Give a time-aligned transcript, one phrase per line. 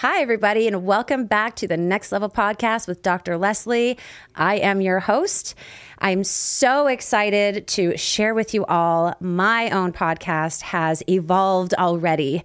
[0.00, 3.36] Hi, everybody, and welcome back to the Next Level Podcast with Dr.
[3.36, 3.98] Leslie.
[4.36, 5.56] I am your host.
[5.98, 9.16] I'm so excited to share with you all.
[9.18, 12.44] My own podcast has evolved already.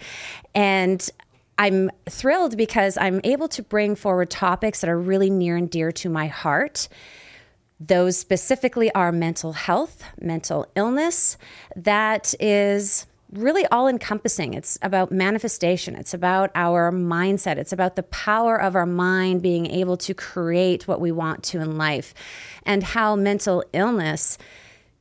[0.55, 1.07] And
[1.59, 5.91] I'm thrilled because I'm able to bring forward topics that are really near and dear
[5.91, 6.87] to my heart.
[7.79, 11.37] Those specifically are mental health, mental illness.
[11.75, 14.53] That is really all encompassing.
[14.53, 19.65] It's about manifestation, it's about our mindset, it's about the power of our mind being
[19.67, 22.13] able to create what we want to in life,
[22.65, 24.37] and how mental illness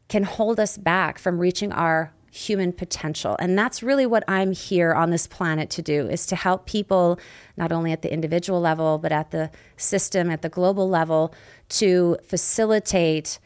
[0.09, 3.37] can hold us back from reaching our human potential.
[3.39, 7.21] And that's really what I'm here on this planet to do is to help people
[7.59, 11.35] not only at the individual level but at the system at the global level
[11.69, 13.39] to facilitate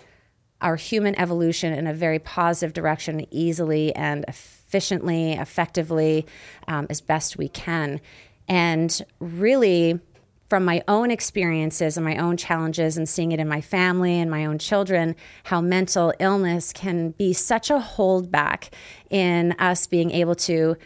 [0.61, 4.25] our human evolution in a very positive direction easily and
[4.67, 6.27] efficiently, effectively,
[6.69, 8.01] um, as best we can.
[8.49, 10.01] And really,
[10.49, 14.31] from my own experiences and my own challenges and seeing it in my family and
[14.31, 18.69] my own children, how mental illness can be such a holdback
[19.11, 20.77] in us being able to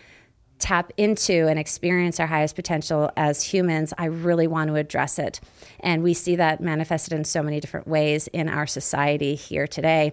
[0.58, 5.40] tap into and experience our highest potential as humans, I really want to address it.
[5.80, 10.12] And we see that manifested in so many different ways in our society here today.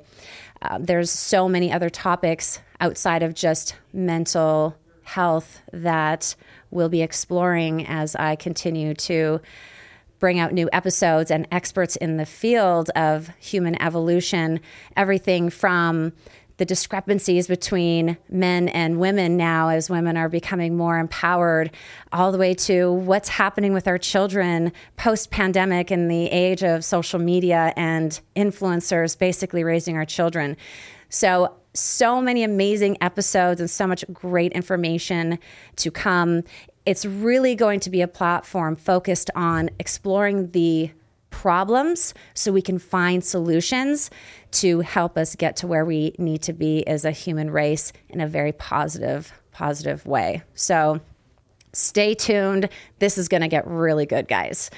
[0.61, 6.35] Uh, there's so many other topics outside of just mental health that
[6.69, 9.39] we'll be exploring as I continue to
[10.19, 14.59] bring out new episodes and experts in the field of human evolution.
[14.95, 16.13] Everything from
[16.57, 21.71] the discrepancies between men and women now as women are becoming more empowered,
[22.11, 26.83] all the way to what's happening with our children post pandemic in the age of
[26.83, 30.57] social media and influencers basically raising our children.
[31.09, 35.39] So, so many amazing episodes and so much great information
[35.77, 36.43] to come.
[36.85, 40.91] It's really going to be a platform focused on exploring the
[41.29, 44.09] problems so we can find solutions
[44.49, 48.21] to help us get to where we need to be as a human race in
[48.21, 50.43] a very positive positive way.
[50.53, 51.01] So
[51.73, 52.69] stay tuned.
[52.99, 54.69] This is going to get really good, guys.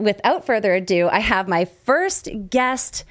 [0.00, 3.04] Without further ado, I have my first guest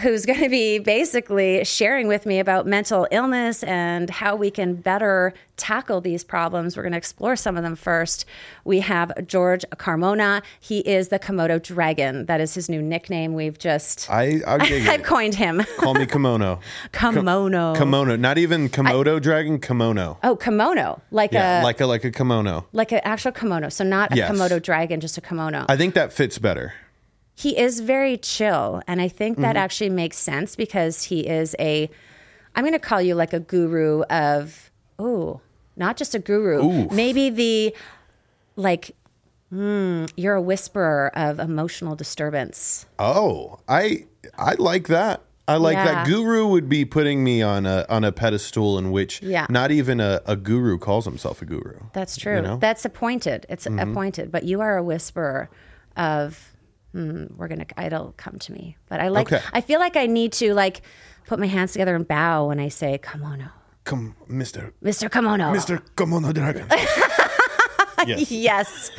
[0.00, 4.74] who's going to be basically sharing with me about mental illness and how we can
[4.74, 6.76] better tackle these problems.
[6.76, 8.24] We're going to explore some of them first.
[8.64, 10.42] We have George Carmona.
[10.60, 12.26] He is the Komodo Dragon.
[12.26, 13.34] That is his new nickname.
[13.34, 15.64] We've just I I've coined him.
[15.78, 16.60] Call me Kimono.
[16.92, 17.74] Kimono.
[17.74, 18.16] Kimono.
[18.16, 19.60] Not even Komodo I, dragon.
[19.60, 20.18] Kimono.
[20.22, 21.02] Oh, kimono.
[21.10, 22.66] Like yeah, a like a like a kimono.
[22.72, 23.68] Like an actual kimono.
[23.68, 24.30] So not a yes.
[24.30, 25.66] Komodo dragon, just a kimono.
[25.68, 26.72] I think that fits better
[27.38, 28.82] he is very chill.
[28.88, 29.58] And I think that mm-hmm.
[29.58, 31.88] actually makes sense because he is a,
[32.56, 35.40] I'm going to call you like a guru of, oh,
[35.76, 36.90] not just a guru, Oof.
[36.90, 37.76] maybe the,
[38.56, 38.90] like,
[39.54, 42.86] mm, you're a whisperer of emotional disturbance.
[42.98, 44.06] Oh, I,
[44.36, 45.22] I like that.
[45.46, 45.84] I like yeah.
[45.84, 46.06] that.
[46.08, 49.46] Guru would be putting me on a on a pedestal in which yeah.
[49.48, 51.78] not even a, a guru calls himself a guru.
[51.94, 52.36] That's true.
[52.36, 52.56] You know?
[52.56, 53.46] That's appointed.
[53.48, 53.78] It's mm-hmm.
[53.78, 54.30] appointed.
[54.30, 55.48] But you are a whisperer
[55.96, 56.52] of
[56.94, 58.76] mm, we're gonna it'll come to me.
[58.88, 59.44] But I like okay.
[59.52, 60.82] I feel like I need to like
[61.26, 63.50] put my hands together and bow when I say kimono.
[63.88, 64.74] Come, Mister.
[64.82, 65.50] Mister Kimono.
[65.50, 66.66] Mister Kimono Dragon.
[68.06, 68.30] yes.
[68.30, 68.90] yes.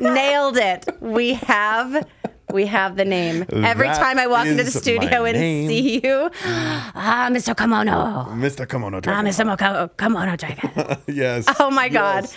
[0.00, 0.86] Nailed it.
[1.00, 2.04] We have
[2.52, 3.44] we have the name.
[3.50, 5.68] Every that time I walk into the studio and name.
[5.68, 7.56] see you, ah, Mr.
[7.56, 8.26] Kimono.
[8.30, 8.68] Mr.
[8.68, 9.26] Kimono Dragon.
[9.26, 9.46] Ah, Mr.
[9.46, 10.98] Mo- Kimono Dragon.
[11.06, 11.46] yes.
[11.58, 12.24] Oh my God.
[12.24, 12.28] Uh,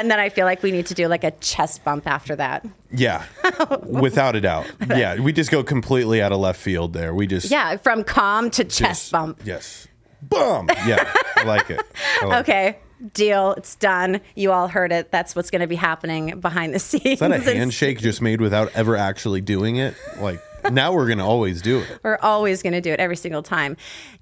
[0.00, 2.66] and then I feel like we need to do like a chest bump after that.
[2.90, 3.24] Yeah.
[3.86, 4.70] Without a doubt.
[4.92, 5.18] Yeah.
[5.20, 7.14] We just go completely out of left field there.
[7.14, 7.50] We just.
[7.50, 7.76] Yeah.
[7.76, 9.40] From calm to chest just, bump.
[9.44, 9.88] Yes.
[10.20, 10.68] Boom.
[10.86, 11.10] Yeah.
[11.36, 11.80] I like it.
[12.20, 12.68] I like okay.
[12.68, 12.82] It
[13.12, 13.52] deal.
[13.52, 14.20] It's done.
[14.34, 15.10] You all heard it.
[15.10, 17.04] That's what's going to be happening behind the scenes.
[17.04, 19.94] Is that a handshake just made without ever actually doing it?
[20.18, 20.40] Like
[20.70, 22.00] now we're going to always do it.
[22.02, 23.76] We're always going to do it every single time.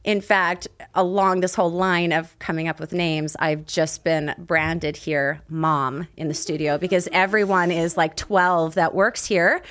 [0.05, 4.97] In fact, along this whole line of coming up with names, I've just been branded
[4.97, 9.63] here mom in the studio because everyone is like 12 that works here.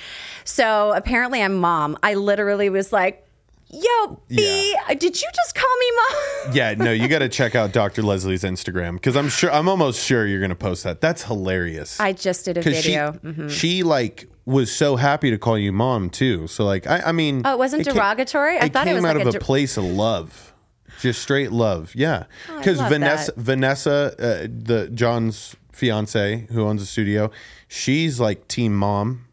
[0.44, 1.98] So apparently I'm mom.
[2.02, 3.26] I literally was like,
[3.72, 4.94] Yo, B, yeah.
[4.94, 6.52] did you just call me mom?
[6.54, 8.02] yeah, no, you got to check out Dr.
[8.02, 11.00] Leslie's Instagram because I'm sure, I'm almost sure you're going to post that.
[11.00, 12.00] That's hilarious.
[12.00, 13.12] I just did a video.
[13.12, 13.48] She, mm-hmm.
[13.48, 16.48] she like was so happy to call you mom too.
[16.48, 18.54] So like, I, I mean, oh, it wasn't it derogatory.
[18.54, 20.52] Came, I thought it was out like of a, a place of love,
[21.00, 21.94] just straight love.
[21.94, 22.24] Yeah,
[22.56, 23.40] because oh, Vanessa, that.
[23.40, 27.30] Vanessa, uh, the John's fiance who owns a studio,
[27.68, 29.26] she's like team mom.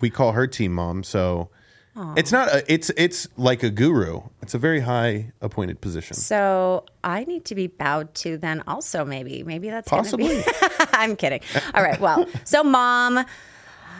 [0.00, 1.04] We call her team mom.
[1.04, 1.50] So
[1.96, 2.18] Aww.
[2.18, 4.22] It's not a, it's it's like a guru.
[4.40, 6.16] It's a very high appointed position.
[6.16, 9.42] So I need to be bowed to then also maybe.
[9.42, 10.38] Maybe that's possibly.
[10.38, 10.44] Be...
[10.92, 11.40] I'm kidding.
[11.74, 12.00] All right.
[12.00, 13.26] Well, so mom,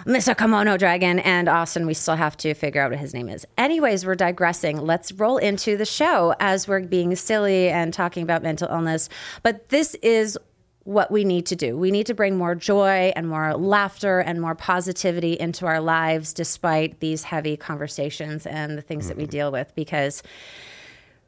[0.06, 0.36] Mr.
[0.36, 3.46] Kimono Dragon, and Austin, we still have to figure out what his name is.
[3.58, 4.78] Anyways, we're digressing.
[4.78, 9.10] Let's roll into the show as we're being silly and talking about mental illness.
[9.42, 10.38] But this is
[10.84, 11.78] what we need to do.
[11.78, 16.32] We need to bring more joy and more laughter and more positivity into our lives
[16.32, 19.08] despite these heavy conversations and the things mm-hmm.
[19.08, 19.30] that we mm-hmm.
[19.30, 20.22] deal with because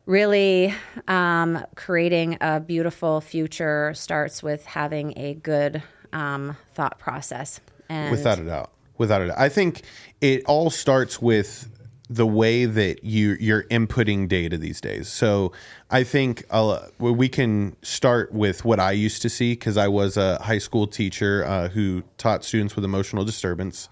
[0.07, 0.75] really
[1.09, 7.61] um, creating a beautiful future starts with having a good um, thought process.
[7.89, 8.71] And Without a doubt.
[8.99, 9.39] Without a doubt.
[9.39, 9.83] I think
[10.21, 11.69] it all starts with
[12.11, 15.09] the way that you you're inputting data these days.
[15.09, 15.53] So
[15.91, 20.17] I think uh, we can start with what I used to see because I was
[20.17, 23.89] a high school teacher uh, who taught students with emotional disturbance,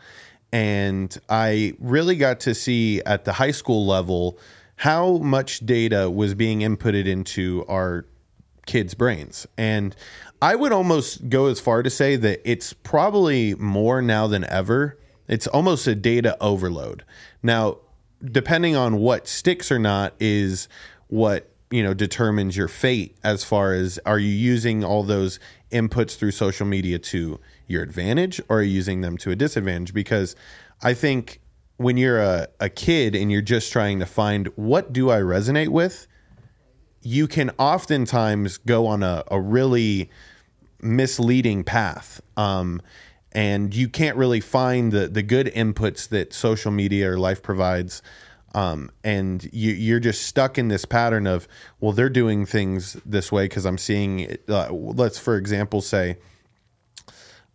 [0.52, 4.38] and I really got to see at the high school level
[4.76, 8.04] how much data was being inputted into our
[8.66, 9.46] kids' brains.
[9.56, 9.96] And
[10.40, 14.98] I would almost go as far to say that it's probably more now than ever.
[15.28, 17.04] It's almost a data overload.
[17.42, 17.78] Now,
[18.24, 20.68] depending on what sticks or not is
[21.08, 25.40] what you know determines your fate as far as are you using all those
[25.70, 29.94] inputs through social media to your advantage or are you using them to a disadvantage?
[29.94, 30.36] Because
[30.82, 31.40] i think
[31.78, 35.68] when you're a, a kid and you're just trying to find what do i resonate
[35.68, 36.06] with
[37.02, 40.08] you can oftentimes go on a, a really
[40.80, 42.20] misleading path.
[42.36, 42.80] Um,
[43.32, 48.02] and you can't really find the the good inputs that social media or life provides.
[48.54, 51.48] Um, and you, you're just stuck in this pattern of
[51.80, 54.36] well, they're doing things this way because I'm seeing.
[54.46, 56.18] Uh, let's, for example, say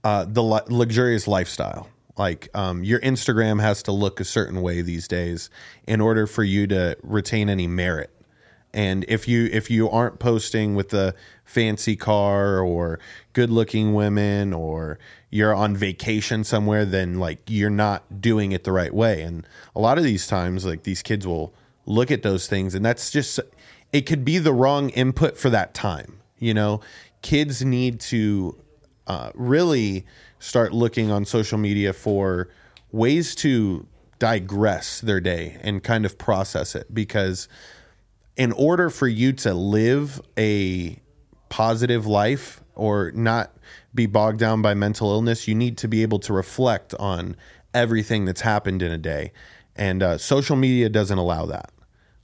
[0.03, 1.89] uh, the luxurious lifestyle.
[2.17, 5.49] Like um, your Instagram has to look a certain way these days
[5.87, 8.11] in order for you to retain any merit.
[8.73, 11.15] And if you if you aren't posting with the
[11.47, 12.99] fancy car or
[13.33, 14.99] good looking women or
[15.29, 19.21] you're on vacation somewhere, then like you're not doing it the right way.
[19.21, 21.53] And a lot of these times, like these kids will
[21.85, 23.39] look at those things, and that's just
[23.91, 26.19] it could be the wrong input for that time.
[26.37, 26.81] You know,
[27.21, 28.61] kids need to
[29.07, 30.05] uh, really
[30.39, 32.49] start looking on social media for
[32.91, 33.87] ways to
[34.19, 37.47] digress their day and kind of process it because
[38.35, 40.99] in order for you to live a
[41.49, 43.55] positive life or not
[43.93, 47.35] be bogged down by mental illness, you need to be able to reflect on
[47.73, 49.31] everything that's happened in a day.
[49.75, 51.71] And uh, social media doesn't allow that.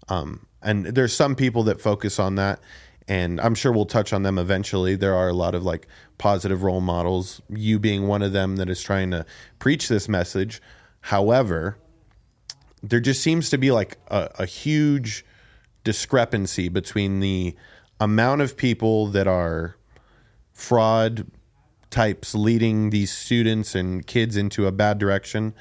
[0.10, 2.60] Um, and there's some people that focus on that.
[3.08, 4.96] And I'm sure we'll touch on them eventually.
[4.96, 5.88] There are a lot of like
[6.18, 9.26] positive role models, you being one of them that is trying to
[9.60, 10.62] preach this message.
[11.02, 11.78] However,
[12.82, 15.26] there just seems to be like a, a huge
[15.84, 17.56] discrepancy between the
[18.00, 19.76] amount of people that are
[20.52, 21.28] fraud
[21.90, 25.54] types leading these students and kids into a bad direction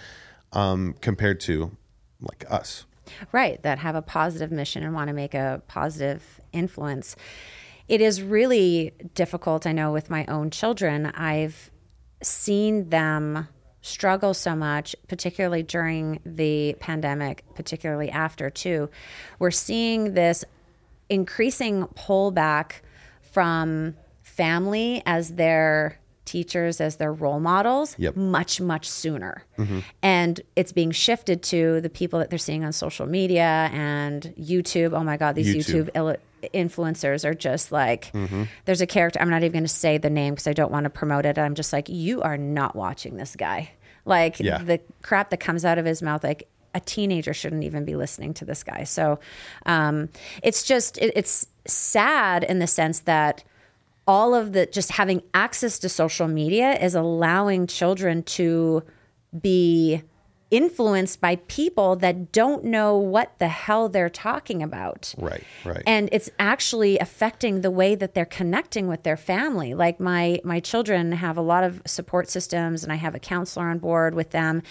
[0.52, 1.76] um, compared to
[2.20, 2.86] like us.
[3.32, 7.16] Right, that have a positive mission and want to make a positive influence.
[7.88, 11.06] It is really difficult, I know, with my own children.
[11.06, 11.70] I've
[12.22, 13.48] seen them
[13.82, 18.88] struggle so much, particularly during the pandemic, particularly after, too.
[19.38, 20.44] We're seeing this
[21.12, 22.76] increasing pullback
[23.20, 28.16] from family as their teachers as their role models yep.
[28.16, 29.80] much much sooner mm-hmm.
[30.02, 34.96] and it's being shifted to the people that they're seeing on social media and youtube
[34.98, 36.16] oh my god these youtube, YouTube
[36.54, 38.44] influencers are just like mm-hmm.
[38.64, 40.84] there's a character i'm not even going to say the name because i don't want
[40.84, 43.70] to promote it i'm just like you are not watching this guy
[44.04, 44.58] like yeah.
[44.58, 48.34] the crap that comes out of his mouth like a teenager shouldn't even be listening
[48.34, 48.84] to this guy.
[48.84, 49.18] So
[49.66, 50.08] um,
[50.42, 53.44] it's just it, it's sad in the sense that
[54.06, 58.82] all of the just having access to social media is allowing children to
[59.40, 60.02] be
[60.52, 65.14] influenced by people that don't know what the hell they're talking about.
[65.16, 65.82] Right, right.
[65.86, 69.72] And it's actually affecting the way that they're connecting with their family.
[69.72, 73.68] Like my my children have a lot of support systems and I have a counselor
[73.68, 74.62] on board with them.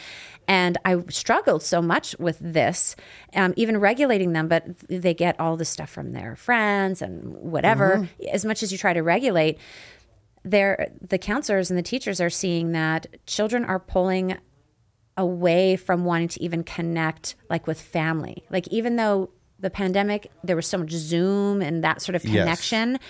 [0.47, 2.95] And I struggled so much with this,
[3.35, 7.97] um, even regulating them, but they get all the stuff from their friends and whatever.
[7.97, 8.35] Mm-hmm.
[8.35, 9.57] As much as you try to regulate,
[10.43, 14.37] they're, the counselors and the teachers are seeing that children are pulling
[15.21, 18.43] away from wanting to even connect like with family.
[18.49, 22.93] Like even though the pandemic there was so much Zoom and that sort of connection,
[22.93, 23.01] yes.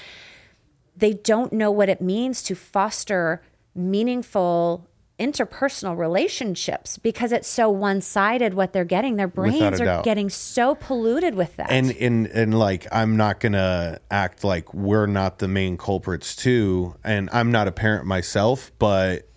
[0.95, 3.41] they don't know what it means to foster
[3.73, 4.87] meaningful
[5.21, 10.03] interpersonal relationships because it's so one-sided what they're getting their brains are doubt.
[10.03, 15.05] getting so polluted with that and and and like I'm not gonna act like we're
[15.05, 16.95] not the main culprits too.
[17.03, 19.27] And I'm not a parent myself, but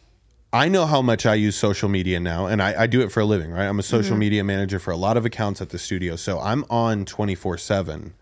[0.54, 3.18] I know how much I use social media now, and I, I do it for
[3.18, 3.50] a living.
[3.50, 4.20] Right, I'm a social mm-hmm.
[4.20, 8.14] media manager for a lot of accounts at the studio, so I'm on 24 seven.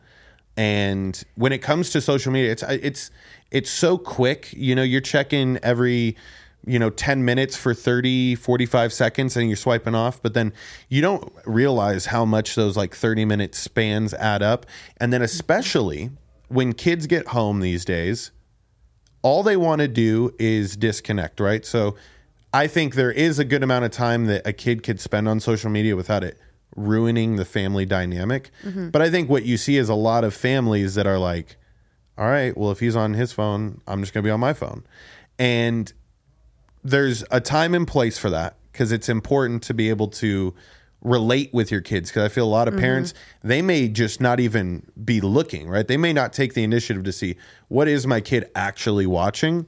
[0.57, 3.11] And when it comes to social media, it's it's
[3.51, 4.51] it's so quick.
[4.55, 6.17] You know, you're checking every
[6.65, 10.53] you know 10 minutes for 30 45 seconds and you're swiping off but then
[10.89, 14.65] you don't realize how much those like 30 minute spans add up
[14.99, 16.13] and then especially
[16.47, 18.31] when kids get home these days
[19.23, 21.97] all they want to do is disconnect right so
[22.53, 25.41] i think there is a good amount of time that a kid could spend on
[25.41, 26.39] social media without it
[26.77, 28.51] ruining the family dynamic.
[28.63, 28.91] Mm-hmm.
[28.91, 31.57] But i think what you see is a lot of families that are like
[32.19, 34.53] all right well if he's on his phone i'm just going to be on my
[34.53, 34.85] phone.
[35.39, 35.93] And
[36.85, 40.55] there's a time and place for that because it's important to be able to
[41.01, 42.83] relate with your kids because i feel a lot of mm-hmm.
[42.83, 45.89] parents they may just not even be looking right?
[45.89, 47.37] They may not take the initiative to see
[47.69, 49.67] what is my kid actually watching.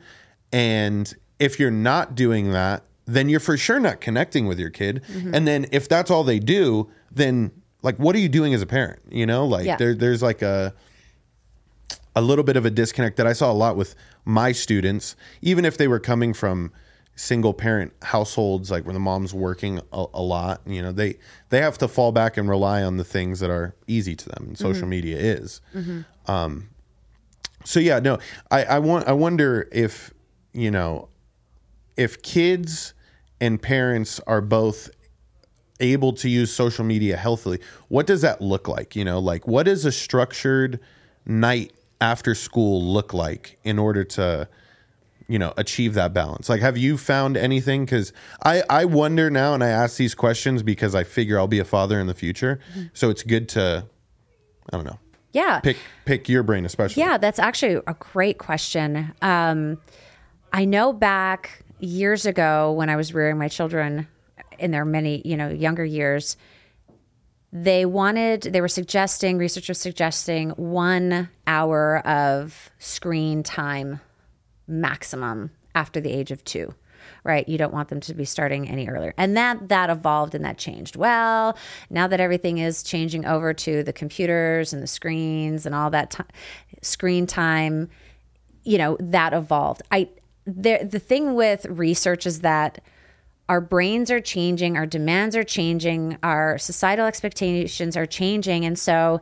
[0.53, 5.03] And if you're not doing that then you're for sure not connecting with your kid
[5.09, 5.35] mm-hmm.
[5.35, 7.51] and then if that's all they do then
[7.83, 9.77] like what are you doing as a parent you know like Yeah.
[9.77, 10.75] there, there's like a
[12.17, 15.65] a little bit of a disconnect that I saw a lot with my students, even
[15.65, 16.73] if they were coming from
[17.17, 20.61] single parent households, like where the mom's working a, a lot.
[20.67, 21.19] You know, they
[21.51, 24.45] they have to fall back and rely on the things that are easy to them,
[24.49, 24.91] and social mm-hmm.
[24.91, 25.61] media is.
[25.75, 26.31] Mm-hmm.
[26.31, 26.71] Um,
[27.65, 28.19] so yeah, no,
[28.51, 30.13] I, I want I wonder if
[30.53, 31.09] you know
[31.97, 32.95] if kids
[33.41, 34.91] and parents are both
[35.81, 38.95] able to use social media healthily, what does that look like?
[38.97, 40.81] You know, like what does a structured
[41.27, 44.49] night after school look like in order to,
[45.29, 46.49] you know, achieve that balance?
[46.49, 47.85] Like, have you found anything?
[47.85, 48.13] Because
[48.45, 51.65] I, I wonder now, and I ask these questions because I figure I'll be a
[51.65, 52.61] father in the future.
[52.93, 53.87] So it's good to,
[54.73, 54.99] I don't know,
[55.33, 57.03] yeah pick pick your brain especially.
[57.03, 59.13] Yeah, that's actually a great question.
[59.21, 59.79] Um,
[60.53, 64.09] I know back years ago when I was rearing my children
[64.59, 66.37] in their many, you know, younger years,
[67.53, 74.01] they wanted, they were suggesting, research was suggesting one hour of screen time
[74.67, 76.75] maximum after the age of two
[77.23, 77.49] right?
[77.49, 79.15] You don't want them to be starting any earlier.
[79.17, 80.97] And that that evolved and that changed.
[80.97, 81.57] Well
[81.91, 86.11] now that everything is changing over to the computers and the screens and all that
[86.11, 86.25] ti
[86.83, 87.89] screen time
[88.65, 89.83] you know that evolved.
[89.91, 90.09] I
[90.47, 92.83] there the thing with research is that
[93.49, 99.21] our brains are changing our demands are changing our societal expectations are changing and so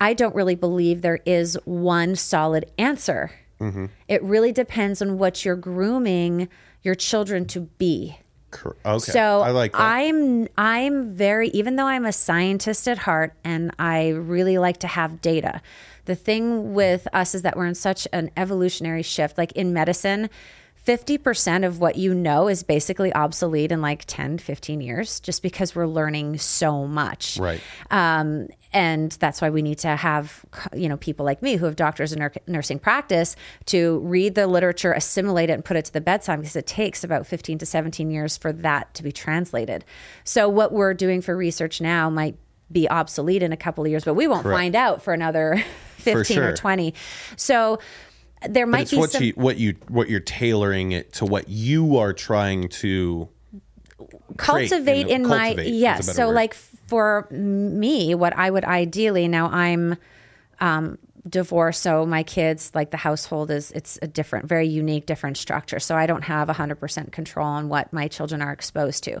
[0.00, 3.86] i don't really believe there is one solid answer mm-hmm.
[4.08, 6.48] it really depends on what you're grooming
[6.82, 8.16] your children to be
[8.64, 9.12] Okay.
[9.12, 9.80] so I like that.
[9.80, 14.86] I'm I'm very even though I'm a scientist at heart and I really like to
[14.86, 15.60] have data.
[16.06, 19.38] The thing with us is that we're in such an evolutionary shift.
[19.38, 20.30] Like in medicine,
[20.86, 25.74] 50% of what you know is basically obsolete in like 10, 15 years just because
[25.74, 27.38] we're learning so much.
[27.38, 27.60] Right.
[27.90, 30.44] Um, and that's why we need to have,
[30.74, 33.34] you know, people like me who have doctors in nursing practice
[33.66, 37.02] to read the literature, assimilate it, and put it to the bedside because it takes
[37.02, 39.84] about 15 to 17 years for that to be translated.
[40.22, 42.36] So what we're doing for research now might
[42.70, 44.58] be obsolete in a couple of years, but we won't Correct.
[44.58, 45.62] find out for another
[45.98, 46.48] 15 sure.
[46.48, 46.94] or 20.
[47.36, 47.78] So
[48.48, 51.96] there might be what some you what you what you're tailoring it to what you
[51.96, 53.28] are trying to
[54.36, 56.34] cultivate in my cultivate a yes better so word.
[56.34, 59.96] like for me what i would ideally now i'm
[60.60, 65.36] um divorced so my kids like the household is it's a different very unique different
[65.36, 69.20] structure so i don't have 100% control on what my children are exposed to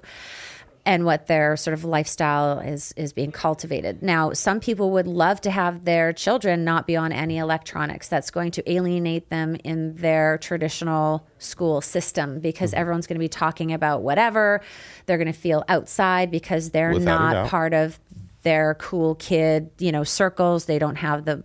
[0.86, 4.02] and what their sort of lifestyle is is being cultivated.
[4.02, 8.08] Now, some people would love to have their children not be on any electronics.
[8.08, 12.80] That's going to alienate them in their traditional school system because Mm-hmm.
[12.80, 14.60] everyone's going to be talking about whatever.
[15.06, 17.98] They're going to feel outside because they're Without not part of
[18.42, 20.66] their cool kid, you know, circles.
[20.66, 21.42] They don't have the,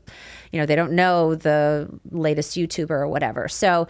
[0.51, 3.47] you know, they don't know the latest YouTuber or whatever.
[3.47, 3.87] So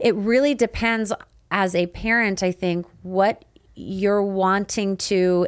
[0.00, 1.12] it really depends
[1.52, 3.44] as a parent, I think, what
[3.76, 5.46] you're wanting to,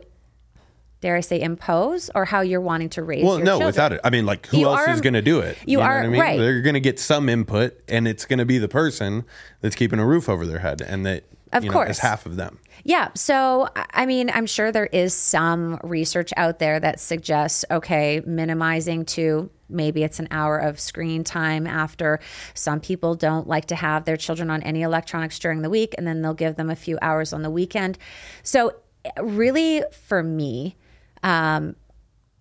[1.00, 3.66] dare I say, impose or how you're wanting to raise Well, no, children.
[3.66, 4.00] without it.
[4.04, 5.56] I mean, like, who You else are- is going to do it?
[5.66, 6.20] you know are- I mean?
[6.20, 6.38] right.
[6.38, 9.24] They're going to get some input, and it's going to be the person
[9.60, 11.98] that's keeping a roof over their head, and that Of you know, course.
[11.98, 12.58] half of them.
[12.84, 13.08] Yeah.
[13.14, 18.20] So, I- I mean, I'm sure there is some research out there that suggests, okay,
[18.26, 22.20] minimizing to maybe it's an hour of screen time after
[22.54, 26.06] some people don't like to have their children on any electronics during the week, and
[26.06, 27.98] then they'll give them a few hours on the weekend.
[28.42, 28.74] So,
[29.20, 30.76] really, for me,
[31.22, 31.76] um,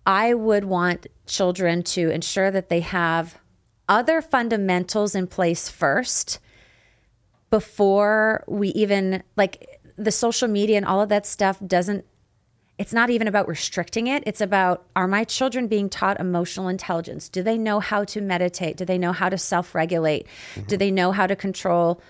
[0.06, 3.38] I would want children to ensure that they have
[3.88, 6.38] other fundamentals in place first
[7.50, 12.04] before we even like the social media and all of that stuff doesn't
[12.78, 14.22] it's not even about restricting it.
[14.24, 17.28] It's about are my children being taught emotional intelligence?
[17.28, 18.76] Do they know how to meditate?
[18.76, 20.28] Do they know how to self-regulate?
[20.68, 22.00] Do they know how to control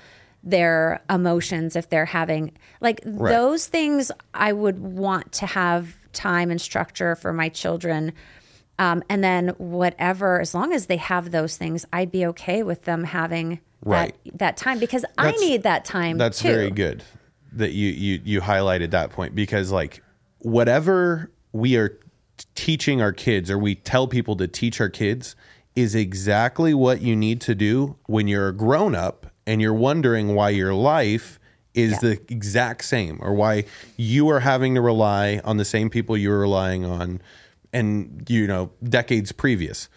[0.44, 6.60] their emotions if they're having like those things i would want to have time and
[6.60, 8.12] structure for my children.
[8.78, 12.84] Um, and then whatever as long as they have those things i'd be okay with
[12.84, 14.14] them having Right.
[14.24, 16.48] that, that time because i need that time That's too.
[16.48, 17.02] very good
[17.52, 20.02] that you you you highlighted that point because like
[20.40, 21.98] whatever we are
[22.54, 25.34] teaching our kids or we tell people to teach our kids
[25.76, 30.34] is exactly what you need to do when you're a grown up and you're wondering
[30.34, 31.38] why your life
[31.74, 31.98] is Yeah.
[32.00, 33.64] the exact same or why
[33.96, 37.20] you are having to rely on the same people you were relying on
[37.72, 39.88] and you know decades previous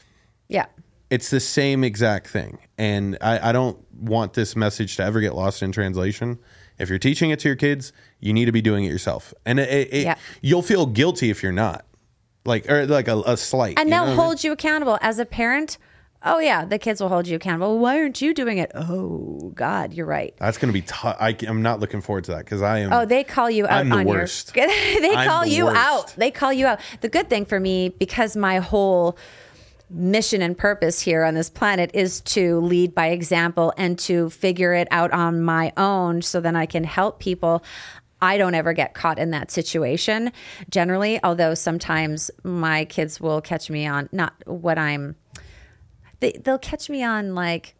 [1.11, 2.57] it's the same exact thing.
[2.79, 6.39] And I, I don't want this message to ever get lost in translation.
[6.79, 9.33] If you're teaching it to your kids, you need to be doing it yourself.
[9.45, 11.85] And it, it, it- you'll feel guilty if you're not.
[12.43, 13.77] Like or like a, a slight.
[13.77, 14.15] and they'll what I mean?
[14.19, 15.77] hold you accountable as a parent
[16.23, 19.93] oh yeah the kids will hold you accountable why aren't you doing it oh god
[19.93, 21.17] you're right That's going to be tough.
[21.19, 22.91] I, am not looking forward to that because I am.
[22.93, 24.55] Oh, they call you out I'm the on worst.
[24.55, 24.65] your.
[25.01, 25.77] they call the you worst.
[25.77, 26.15] out.
[26.17, 26.79] They call you out.
[27.01, 29.17] The good thing for me, because my whole
[29.91, 34.73] mission and purpose here on this planet is to lead by example and to figure
[34.73, 37.63] it out on my own, so then I can help people.
[38.21, 40.31] I don't ever get caught in that situation
[40.69, 45.15] generally, although sometimes my kids will catch me on not what I'm.
[46.19, 47.73] They, they'll catch me on like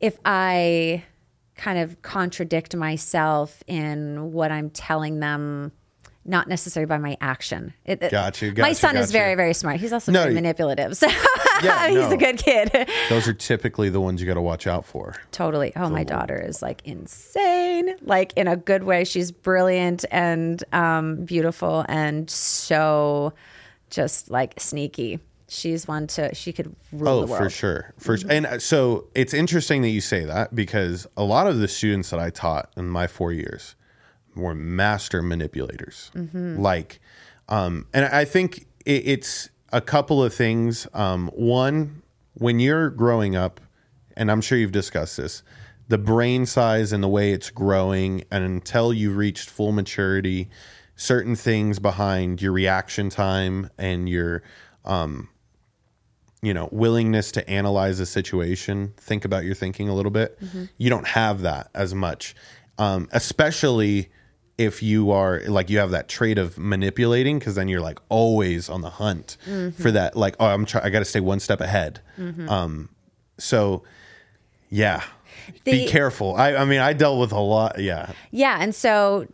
[0.00, 1.04] if I
[1.54, 5.70] kind of contradict myself in what I'm telling them,
[6.24, 7.74] not necessarily by my action.
[7.84, 8.00] It,
[8.40, 9.80] you, my son is very, very smart.
[9.80, 10.96] He's also No, very manipulative.
[11.02, 11.08] So
[11.62, 12.12] Yeah, he's no.
[12.12, 12.88] a good kid.
[13.08, 15.14] Those are typically the ones you got to watch out for.
[15.32, 15.72] totally.
[15.76, 19.04] Oh, my daughter is like insane, like in a good way.
[19.04, 23.32] She's brilliant and um, beautiful and so
[23.90, 25.20] just like sneaky.
[25.48, 27.30] She's one to, she could rule Oh, the world.
[27.30, 27.44] Mm-hmm.
[27.44, 28.30] for sure, for sure.
[28.32, 32.08] And uh, so it's interesting that you say that because a lot of the students
[32.10, 33.74] that I taught in my four years
[34.34, 36.10] were master manipulators.
[36.14, 36.60] Mm-hmm.
[36.60, 37.00] Like,
[37.48, 40.86] um, and I think it, it's a couple of things.
[40.94, 42.02] Um, one,
[42.34, 43.60] when you're growing up,
[44.16, 45.42] and I'm sure you've discussed this,
[45.88, 50.48] the brain size and the way it's growing, and until you reached full maturity,
[50.96, 54.42] certain things behind your reaction time and your
[56.42, 60.38] you know willingness to analyze a situation think about your thinking a little bit
[60.76, 62.34] you don't have that as much
[62.78, 64.10] um, especially
[64.64, 68.68] if you are like you have that trait of manipulating because then you're like always
[68.68, 69.36] on the hunt
[69.78, 72.00] for that like oh i'm try- i gotta stay one step ahead.
[72.48, 72.88] Um,
[73.38, 73.82] so
[74.70, 75.02] yeah.
[75.64, 76.34] Be careful.
[76.36, 78.12] I, I mean i dealt with a lot yeah.
[78.30, 79.26] Yeah, and so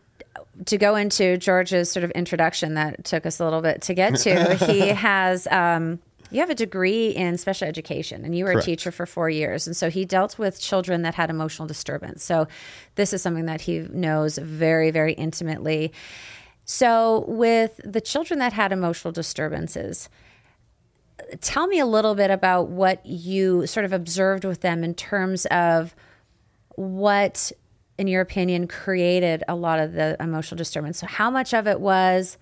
[0.67, 4.17] to go into George's sort of introduction that took us a little bit to get
[4.17, 8.67] to, he has um, you have a degree in special education, and you were Correct.
[8.67, 12.23] a teacher for four years, and so he dealt with children that had emotional disturbance.
[12.23, 12.49] So
[12.95, 15.93] this is something that he knows very, very intimately.
[16.65, 20.09] So with the children that had emotional disturbances,
[21.41, 25.47] tell me a little bit about what you sort of observed with them in terms
[25.47, 25.95] of
[26.77, 27.51] what,
[27.97, 30.99] in your opinion, created a lot of the emotional disturbance.
[30.99, 32.37] So, how much of it was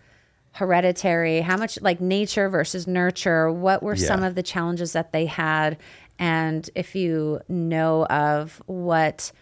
[0.56, 1.40] hereditary?
[1.40, 3.50] How much like nature versus nurture?
[3.52, 5.78] What were some of the challenges that they had?
[6.18, 9.32] And if you know of what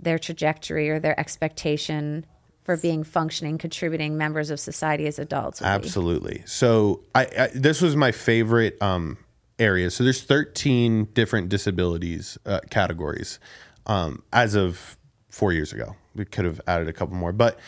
[0.00, 2.26] their trajectory or their expectation
[2.64, 5.70] for being functioning, contributing members of society as adults would be.
[5.70, 6.42] Absolutely.
[6.46, 9.18] So I, I this was my favorite um,
[9.58, 9.90] area.
[9.90, 13.38] So there's 13 different disabilities uh, categories
[13.86, 14.96] um, as of
[15.28, 15.96] four years ago.
[16.14, 17.58] We could have added a couple more, but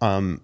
[0.00, 0.40] um,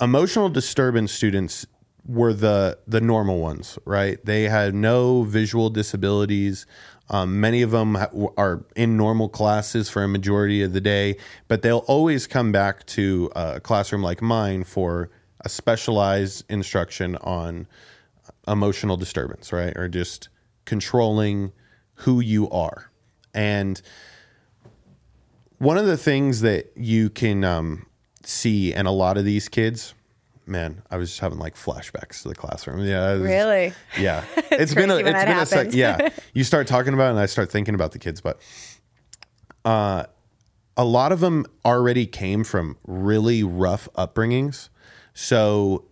[0.00, 1.66] emotional disturbance students
[2.06, 4.24] were the the normal ones, right?
[4.24, 6.66] They had no visual disabilities.
[7.10, 7.96] Um, many of them
[8.36, 11.16] are in normal classes for a majority of the day,
[11.48, 17.66] but they'll always come back to a classroom like mine for a specialized instruction on
[18.46, 19.74] emotional disturbance, right?
[19.76, 20.28] Or just
[20.64, 21.52] controlling
[21.94, 22.90] who you are.
[23.32, 23.80] And
[25.58, 27.86] one of the things that you can um,
[28.28, 29.94] see and a lot of these kids,
[30.46, 32.84] man, I was just having like flashbacks to the classroom.
[32.86, 33.72] Yeah, was- Really?
[33.98, 35.72] Yeah, it's been a, it's been a sec.
[35.72, 38.40] Yeah, you start talking about it, and I start thinking about the kids, but
[39.64, 40.04] uh,
[40.76, 44.68] a lot of them already came from really rough upbringings,
[45.14, 45.84] so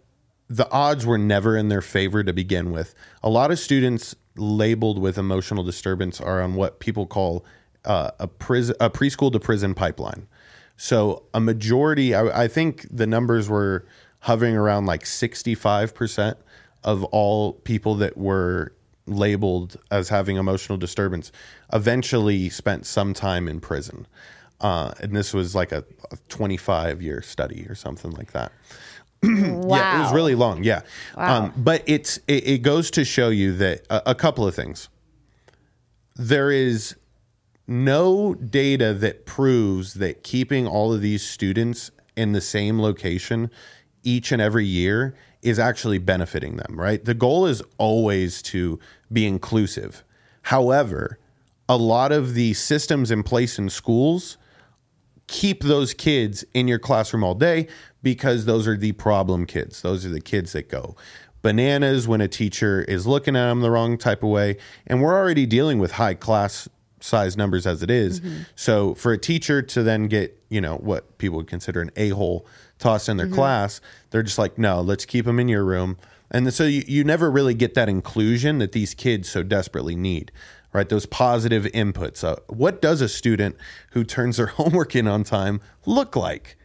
[0.49, 2.94] the odds were never in their favor to begin with.
[3.22, 7.44] A lot of students labeled with emotional disturbance are on what people call
[7.85, 10.29] uh, a prison, a preschool to prison pipeline.
[10.76, 13.86] So a majority, I, I think the numbers were
[14.20, 16.36] hovering around like sixty-five percent
[16.84, 18.72] of all people that were
[19.06, 21.30] labeled as having emotional disturbance
[21.72, 24.06] eventually spent some time in prison.
[24.60, 28.52] Uh, and this was like a, a 25 year study or something like that.
[29.22, 29.30] wow.
[29.76, 30.62] Yeah, it was really long.
[30.64, 30.82] Yeah.
[31.16, 34.88] Um, but it's it, it goes to show you that a, a couple of things.
[36.14, 36.96] There is
[37.66, 43.50] no data that proves that keeping all of these students in the same location
[44.02, 47.05] each and every year is actually benefiting them, right?
[47.05, 48.79] The goal is always to
[49.12, 50.05] be inclusive.
[50.42, 51.18] However,
[51.68, 54.38] a lot of the systems in place in schools
[55.26, 57.66] keep those kids in your classroom all day
[58.02, 59.83] because those are the problem kids.
[59.83, 60.96] Those are the kids that go
[61.46, 64.57] bananas when a teacher is looking at them the wrong type of way.
[64.85, 66.68] And we're already dealing with high class
[67.07, 68.21] size numbers as it is.
[68.55, 72.11] So for a teacher to then get, you know, what people would consider an a
[72.11, 72.47] hole
[72.79, 75.97] tossed in their class, they're just like, no, let's keep them in your room.
[76.31, 80.33] And so you, you never really get that inclusion that these kids so desperately need
[80.73, 80.90] right?
[80.90, 82.23] Those positive inputs.
[82.23, 83.57] Uh, what does a student
[83.92, 86.59] who turns their homework in on time look like?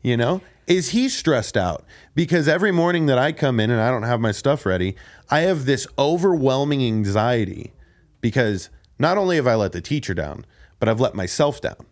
[0.00, 1.84] You know, is he stressed out?
[2.14, 4.96] Because every morning that I come in and I don't have my stuff ready,
[5.28, 7.72] I have this overwhelming anxiety
[8.20, 10.44] because not only have I let the teacher down,
[10.78, 11.86] but I've let myself down.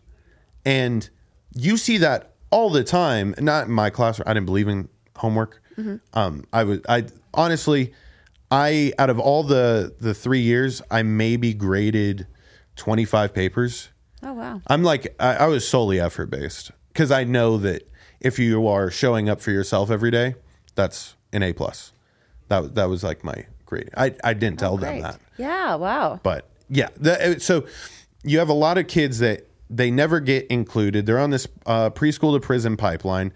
[0.65, 1.09] And
[1.55, 3.35] you see that all the time.
[3.39, 4.29] Not in my classroom.
[4.29, 5.63] I didn't believe in homework.
[6.15, 6.81] Um, I was.
[6.89, 7.93] I honestly,
[8.51, 12.27] I out of all the the three years, I maybe graded
[12.77, 13.91] twenty five papers.
[14.23, 14.63] Oh wow.
[14.69, 18.91] I'm like I, I was solely effort based because I know that if you are
[18.91, 20.37] showing up for yourself every day,
[20.75, 21.93] that's an A plus.
[22.49, 23.91] That that was like my grade.
[23.99, 25.75] I I didn't tell them that Yeah.
[25.75, 26.21] Wow.
[26.23, 27.67] but yeah the, so
[28.25, 31.07] you have a lot of kids that they never get included.
[31.07, 33.33] They're on this uh, preschool to prison pipeline.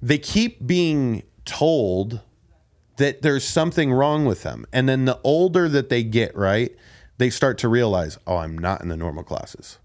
[0.00, 2.20] They keep being told
[2.98, 4.64] that there's something wrong with them.
[4.72, 6.74] And then the older that they get right
[7.18, 9.78] they start to realize oh i'm not in the normal classes.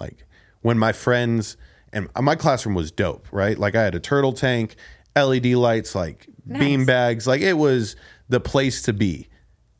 [0.00, 0.24] Like
[0.62, 1.56] when my friends
[1.92, 3.58] and my classroom was dope, right?
[3.58, 4.74] Like I had a turtle tank,
[5.14, 7.96] LED lights, like bean bags, like it was
[8.28, 9.28] the place to be.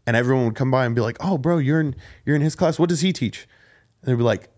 [0.07, 2.55] And everyone would come by and be like, "Oh, bro, you're in you're in his
[2.55, 2.79] class.
[2.79, 3.49] What does he teach?"
[4.03, 4.49] And they'd be like,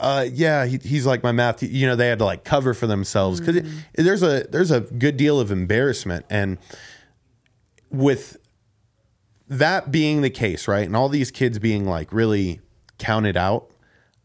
[0.00, 2.72] uh, "Yeah, he, he's like my math." te-" You know, they had to like cover
[2.74, 3.62] for themselves because
[3.94, 6.58] there's a there's a good deal of embarrassment and
[7.90, 8.36] with
[9.48, 10.86] that being the case, right?
[10.86, 12.60] And all these kids being like really
[12.98, 13.70] counted out,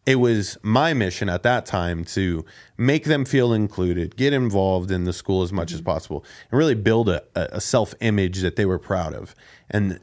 [0.05, 2.45] it was my mission at that time to
[2.77, 6.73] make them feel included, get involved in the school as much as possible, and really
[6.73, 9.35] build a, a self image that they were proud of.
[9.69, 9.99] And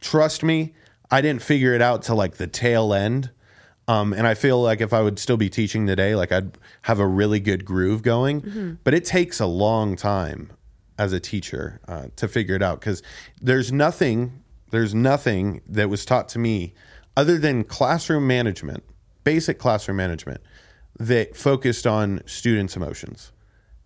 [0.00, 0.74] trust me,
[1.10, 3.30] I didn't figure it out till like the tail end.
[3.88, 7.00] Um, and I feel like if I would still be teaching today, like I'd have
[7.00, 8.78] a really good groove going.
[8.84, 10.52] But it takes a long time
[10.98, 13.02] as a teacher uh, to figure it out because
[13.40, 16.72] there's nothing, there's nothing that was taught to me
[17.16, 18.84] other than classroom management,
[19.24, 20.40] basic classroom management,
[20.98, 23.32] that focused on students' emotions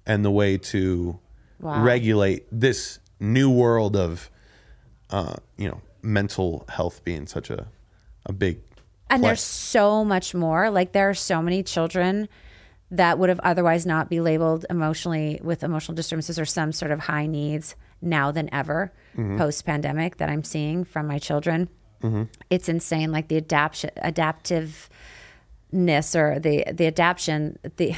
[0.06, 1.18] and the way to
[1.60, 1.82] Wow.
[1.82, 4.28] regulate this new world of,
[5.08, 7.66] uh, you know, mental health being such a,
[8.26, 8.60] a big
[9.10, 10.70] And there's so much more.
[10.70, 12.28] Like there are so many children
[12.90, 17.00] that would have otherwise not be labeled emotionally with emotional disturbances or some sort of
[17.00, 19.38] high needs now than ever Mm-hmm.
[19.38, 21.68] post pandemic that I'm seeing from my children.
[22.50, 23.12] It's insane.
[23.12, 23.90] Like the adaptation,
[25.72, 27.94] adaptiveness or the the adaptation, the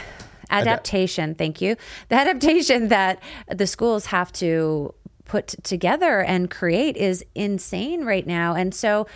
[0.51, 1.35] adaptation.
[1.35, 1.77] thank you.
[2.09, 4.95] The adaptation that the schools have to
[5.27, 8.55] put together and create is insane right now.
[8.55, 9.07] And so,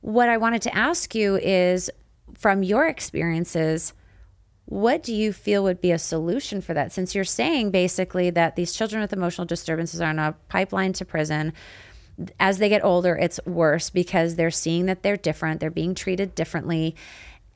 [0.00, 1.90] what I wanted to ask you is
[2.34, 3.92] from your experiences,
[4.66, 6.92] what do you feel would be a solution for that?
[6.92, 11.04] Since you're saying basically that these children with emotional disturbances are on a pipeline to
[11.04, 11.52] prison,
[12.38, 16.34] as they get older, it's worse because they're seeing that they're different, they're being treated
[16.34, 16.94] differently.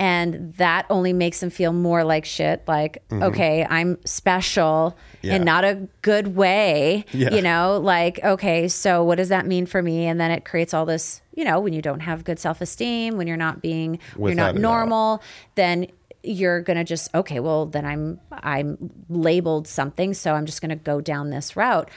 [0.03, 2.65] And that only makes them feel more like shit.
[2.67, 5.37] Like, okay, I'm special Yeah.
[5.37, 7.05] in not a good way.
[7.13, 7.31] Yeah.
[7.33, 10.07] You know, like, okay, so what does that mean for me?
[10.07, 13.17] And then it creates all this, you know, when you don't have good self esteem,
[13.17, 15.23] when you're not being, when you're not normal,
[15.55, 15.87] then
[16.25, 20.69] you're going to just okay well then i'm i'm labeled something so i'm just going
[20.69, 21.91] to go down this route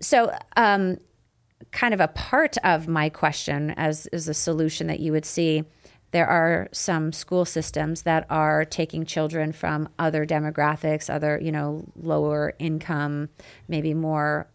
[0.00, 0.98] so um
[1.72, 5.64] kind of a part of my question as is a solution that you would see
[6.10, 11.84] there are some school systems that are taking children from other demographics other you know
[11.96, 13.28] lower income
[13.68, 14.48] maybe more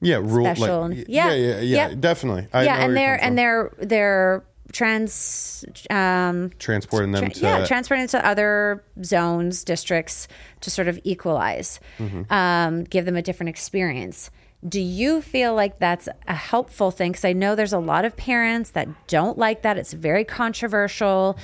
[0.00, 0.88] yeah, rule special.
[0.88, 1.28] like Yeah.
[1.28, 2.00] yeah, yeah, yeah, Yep.
[2.00, 2.48] definitely.
[2.52, 8.06] I yeah and they're and they're they're trans um transporting them Tra- to yeah, transferring
[8.08, 10.28] to other zones, districts
[10.62, 12.32] to sort of equalize, Mm-hmm.
[12.32, 14.30] um, give them a different experience.
[14.66, 17.12] Do you feel like that's a helpful thing?
[17.12, 19.76] Because I know there's a lot of parents that don't like that.
[19.76, 21.36] It's very controversial.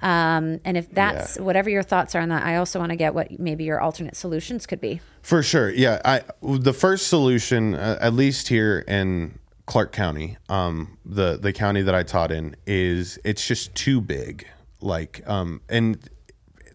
[0.00, 3.14] Um, and if that's whatever your thoughts are on that, I also want to get
[3.14, 5.00] what maybe your alternate solutions could be.
[5.22, 5.70] For sure.
[5.70, 6.00] Yeah.
[6.04, 11.82] I the first solution, uh, at least here in Clark County, um, the the county
[11.82, 14.46] that I taught in, is it's just too big.
[14.80, 15.98] Like, um, and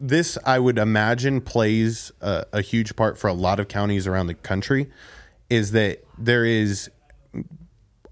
[0.02, 4.28] this I would imagine plays a, a huge part for a lot of counties around
[4.28, 4.90] the country.
[5.54, 6.90] Is that there is,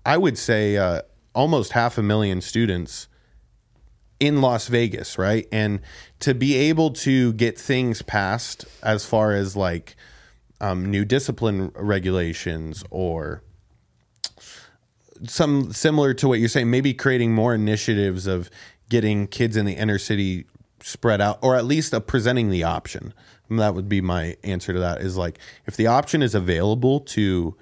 [0.05, 1.01] I would say, uh,
[1.33, 3.07] almost half a million students
[4.19, 5.47] in Las Vegas, right?
[5.51, 5.79] And
[6.19, 9.95] to be able to get things passed as far as like
[10.59, 13.41] um, new discipline regulations or
[15.27, 18.49] some similar to what you're saying, maybe creating more initiatives of
[18.89, 20.45] getting kids in the inner city
[20.81, 23.13] spread out, or at least presenting the option.
[23.51, 25.01] And that would be my answer to that.
[25.01, 25.37] Is like
[25.67, 27.55] if the option is available to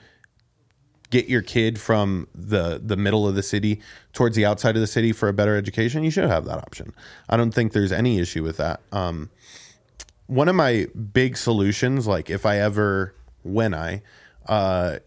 [1.10, 3.82] get your kid from the the middle of the city
[4.14, 6.94] towards the outside of the city for a better education, you should have that option.
[7.28, 8.82] I don't think there's any issue with that.
[8.92, 9.32] Um,
[10.28, 14.04] one of my big solutions, like if I ever, when I
[14.48, 15.00] uh,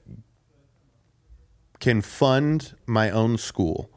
[1.78, 3.88] can fund my own school,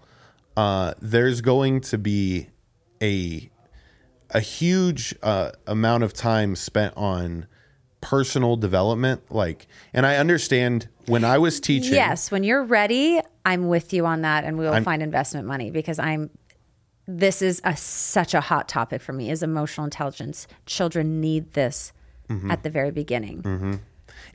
[0.56, 2.50] uh, there's going to be
[3.02, 3.50] a
[4.36, 7.48] a huge uh, amount of time spent on
[8.02, 9.32] personal development.
[9.32, 11.94] Like, and I understand when I was teaching.
[11.94, 15.72] Yes, when you're ready, I'm with you on that, and we will find investment money
[15.72, 16.30] because I'm.
[17.08, 19.30] This is a such a hot topic for me.
[19.30, 20.48] Is emotional intelligence?
[20.66, 21.94] Children need this
[22.28, 22.50] Mm-hmm.
[22.50, 23.80] at the very beginning.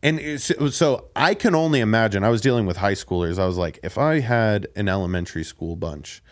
[0.01, 2.23] And it's, so I can only imagine.
[2.23, 3.37] I was dealing with high schoolers.
[3.37, 6.23] I was like, if I had an elementary school bunch,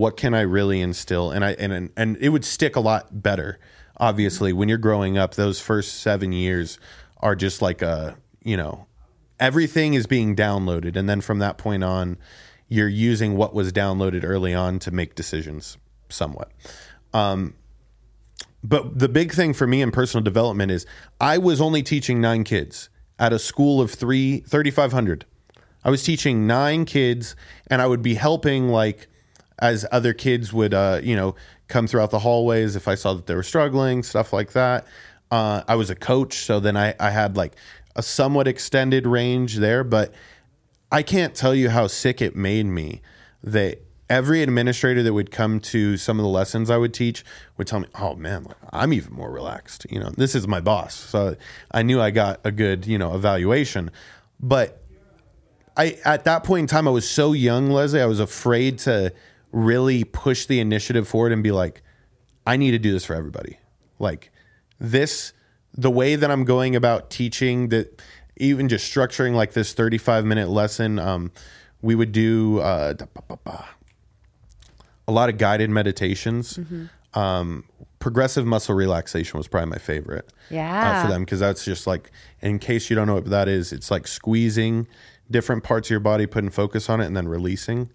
[0.00, 1.30] what can I really instill?
[1.30, 3.58] And I and and it would stick a lot better.
[3.98, 6.78] Obviously, when you're growing up, those first seven years
[7.18, 8.86] are just like a you know
[9.38, 12.16] everything is being downloaded, and then from that point on,
[12.66, 15.76] you're using what was downloaded early on to make decisions.
[16.08, 16.50] Somewhat.
[17.12, 17.54] Um,
[18.64, 20.86] but the big thing for me in personal development is
[21.20, 25.24] I was only teaching nine kids at a school of three, 3,500.
[25.84, 27.36] I was teaching nine kids
[27.68, 29.08] and I would be helping like
[29.60, 31.34] as other kids would, uh, you know,
[31.68, 34.86] come throughout the hallways if I saw that they were struggling, stuff like that.
[35.30, 36.34] Uh, I was a coach.
[36.38, 37.54] So then I, I had like
[37.96, 40.12] a somewhat extended range there, but
[40.90, 43.00] I can't tell you how sick it made me
[43.42, 47.24] that every administrator that would come to some of the lessons I would teach
[47.56, 50.60] would tell me, "Oh man, like, I'm even more relaxed." You know, this is my
[50.60, 51.36] boss, so
[51.70, 53.90] I knew I got a good, you know, evaluation.
[54.40, 54.82] But
[55.76, 58.02] I at that point in time, I was so young, Leslie.
[58.02, 59.12] I was afraid to
[59.52, 61.82] really push the initiative forward and be like,
[62.46, 63.58] "I need to do this for everybody."
[63.98, 64.30] Like
[64.78, 65.32] this,
[65.76, 68.00] the way that I'm going about teaching that,
[68.36, 71.30] even just structuring like this 35 minute lesson, um,
[71.82, 72.94] we would do uh,
[75.06, 76.58] a lot of guided meditations.
[77.14, 77.64] Um,
[77.98, 80.26] progressive muscle relaxation was probably my favorite.
[80.50, 81.02] uh, Yeah.
[81.02, 82.10] for them because that's just like,
[82.40, 84.86] in case you don't know what that is, it's like squeezing
[85.30, 87.90] different parts of your body, putting focus on it, and then releasing.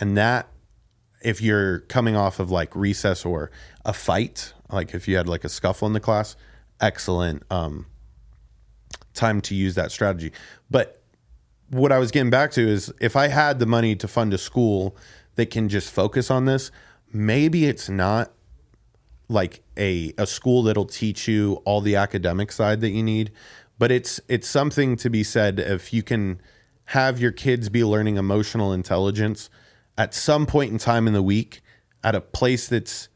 [0.00, 0.48] And that,
[1.24, 3.50] if you're coming off of like recess or
[3.84, 6.36] a fight, like if you had like a scuffle in the class,
[6.80, 7.86] excellent um,
[9.14, 10.32] time to use that strategy.
[10.70, 11.02] But
[11.70, 14.38] what I was getting back to is if I had the money to fund a
[14.38, 14.96] school
[15.36, 16.70] that can just focus on this,
[17.12, 18.32] maybe it's not
[19.28, 23.30] like a a school that'll teach you all the academic side that you need,
[23.78, 26.40] but it's it's something to be said if you can
[26.86, 29.48] have your kids be learning emotional intelligence
[29.98, 31.60] at some point in time in the week
[32.04, 33.08] at a place that's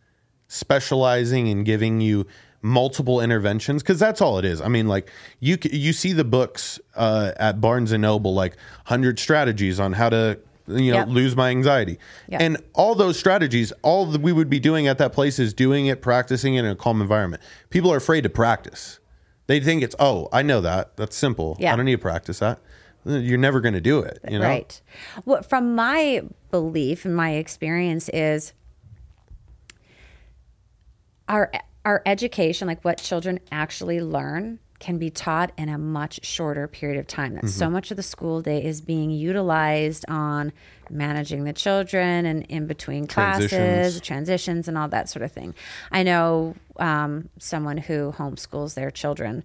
[0.49, 2.27] specializing in giving you
[2.63, 4.61] multiple interventions because that's all it is.
[4.61, 5.11] I mean, like
[5.41, 10.09] you you see the books uh, at Barnes and Noble, like hundred strategies on how
[10.11, 11.09] to you know Yep.
[11.09, 12.41] lose my anxiety, Yep.
[12.41, 15.87] and all those strategies, all that we would be doing at that place is doing
[15.87, 17.43] it, practicing it in a calm environment.
[17.71, 18.99] People are afraid to practice.
[19.47, 20.97] They think it's oh, I know that.
[20.97, 21.57] That's simple.
[21.61, 21.73] Yeah.
[21.73, 22.59] I don't need to practice that.
[23.07, 24.19] You're never going to do it.
[24.29, 24.47] You know?
[24.49, 24.81] Right.
[25.25, 28.53] What from my belief and my experience is
[31.29, 31.51] our
[31.85, 36.99] our education, like what children actually learn, can be taught in a much shorter period
[36.99, 37.35] of time.
[37.35, 37.59] That Mm-hmm.
[37.59, 40.53] so much of the school day is being utilized on
[40.91, 44.01] managing the children and in between classes, Transitions.
[44.01, 45.55] transitions, and all that sort of thing.
[45.93, 49.45] I know um, someone who homeschools their children.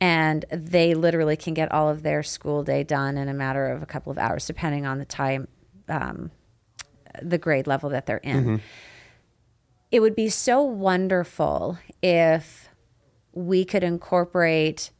[0.00, 3.82] And they literally can get all of their school day done in a matter of
[3.82, 5.46] a couple of hours, depending on the time,
[5.88, 6.30] um,
[7.20, 8.62] the grade level that they're in.
[9.90, 12.68] It would be so wonderful if
[13.32, 14.90] we could incorporate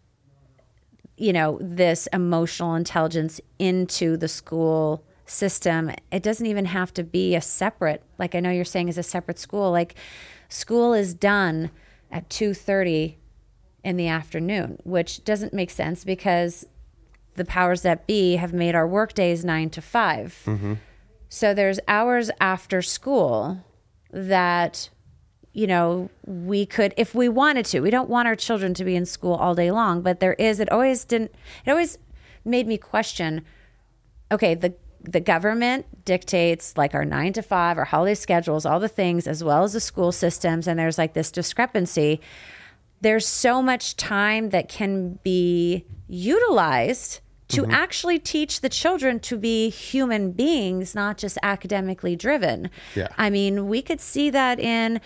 [1.17, 5.91] you know this emotional intelligence into the school system.
[6.11, 9.03] It doesn't even have to be a separate like i know you're saying is a
[9.03, 9.71] separate school.
[9.71, 9.95] Like
[10.49, 11.71] school is done
[12.11, 13.17] at 2.30
[13.85, 16.67] in the afternoon which doesn't make sense because
[17.35, 20.75] the powers that be have made our work days 9 to 5 mm-hmm.
[21.29, 23.65] so there's hours after school
[24.13, 24.91] that
[25.53, 28.95] you know we could if we wanted to we don't want our children to be
[28.95, 31.33] in school all day long but there is it always didn't
[31.65, 31.99] it always
[32.45, 33.45] made me question
[34.31, 38.89] okay the the government dictates like our 9 to 5 our holiday schedules all the
[38.89, 42.21] things as well as the school systems and there's like this discrepancy
[43.01, 47.73] there's so much time that can be utilized to mm-hmm.
[47.73, 52.71] actually teach the children to be human beings, not just academically driven.
[52.95, 53.09] Yeah.
[53.19, 55.01] I mean, we could see that in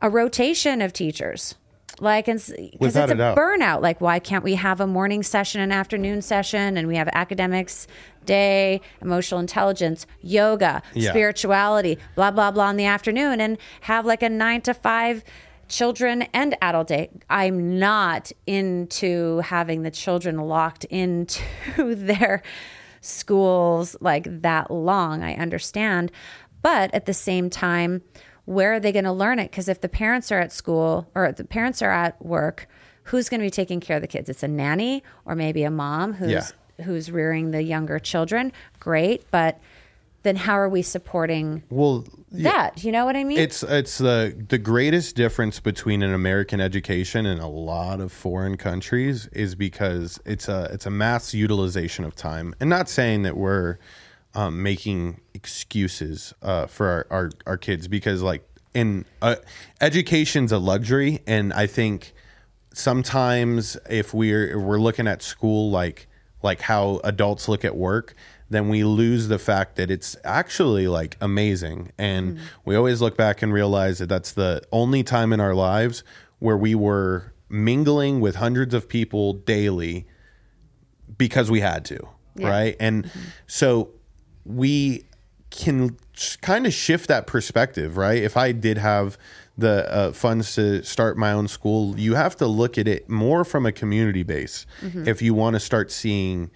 [0.00, 1.56] a rotation of teachers.
[2.00, 3.36] Like, because it's a a doubt.
[3.36, 3.80] burnout.
[3.80, 7.86] Like, why can't we have a morning session, an afternoon session, and we have academics
[8.26, 11.10] day, emotional intelligence, yoga, Yeah.
[11.10, 15.22] spirituality, blah, blah, blah in the afternoon, and have like a nine to five
[15.74, 17.10] children and adult day.
[17.28, 21.42] I'm not into having the children locked into
[21.76, 22.42] their
[23.00, 25.22] schools like that long.
[25.22, 26.12] I understand.
[26.62, 28.02] But at the same time,
[28.44, 29.50] where are they going to learn it?
[29.50, 32.68] Because if the parents are at school or the parents are at work,
[33.04, 34.28] who's going to be taking care of the kids?
[34.28, 36.84] It's a nanny or maybe a mom who's Yeah.
[36.84, 38.52] who's rearing the younger children.
[38.80, 39.58] Great, but
[40.24, 42.82] then how are we supporting Well, that?
[42.82, 43.38] You know what I mean?
[43.38, 48.56] It's it's the the greatest difference between an American education and a lot of foreign
[48.56, 52.54] countries is because it's a it's a mass utilization of time.
[52.58, 53.78] And not saying that we're
[54.34, 59.36] um, making excuses uh, for our, our our kids because like in uh,
[59.80, 62.14] education's a luxury, and I think
[62.72, 66.08] sometimes if we're if we're looking at school like
[66.42, 68.14] like how adults look at work
[68.54, 71.92] then we lose the fact that it's actually like amazing.
[71.98, 72.40] And mm.
[72.64, 76.04] we always look back and realize that that's the only time in our lives
[76.38, 80.06] where we were mingling with hundreds of people daily
[81.16, 82.76] because we had to right?
[82.80, 83.20] And mm-hmm.
[83.46, 83.90] so
[84.44, 85.04] we
[85.50, 85.96] can
[86.40, 88.22] kind of shift that perspective right?
[88.22, 89.16] If i did have
[89.56, 93.44] the uh, funds to start my own school you have to look at it more
[93.44, 95.06] from a community base mm-hmm.
[95.06, 96.50] if you want to start seeing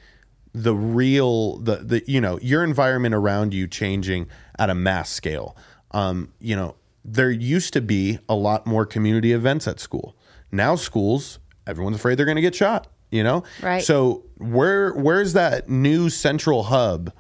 [0.53, 5.57] the real the the you know your environment around you changing at a mass scale.
[5.91, 10.17] Um you know there used to be a lot more community events at school.
[10.53, 13.43] Now schools everyone's afraid they're going to get shot you know?
[13.63, 13.83] Right.
[13.83, 17.13] so where where's that new central hub?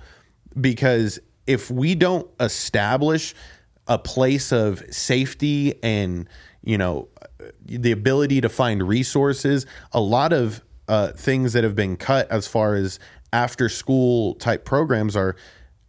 [0.61, 3.35] Because if we don't establish
[3.87, 6.29] a place of safety and
[6.63, 7.09] you know
[7.65, 12.47] the ability to find resources a lot of uh, things that have been cut as
[12.47, 12.99] far as
[13.33, 15.37] after school type programs are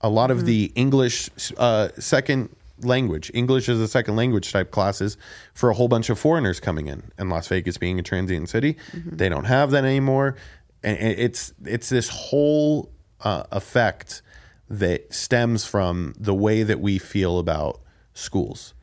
[0.01, 2.49] a lot of the english uh, second
[2.81, 5.17] language english as a second language type classes
[5.53, 8.77] for a whole bunch of foreigners coming in and las vegas being a transient city
[8.93, 10.35] they don't have that anymore
[10.83, 12.89] and and it's it's this whole
[13.21, 14.21] uh, effect
[14.69, 17.81] that stems from the way that we feel about
[18.13, 18.73] schools.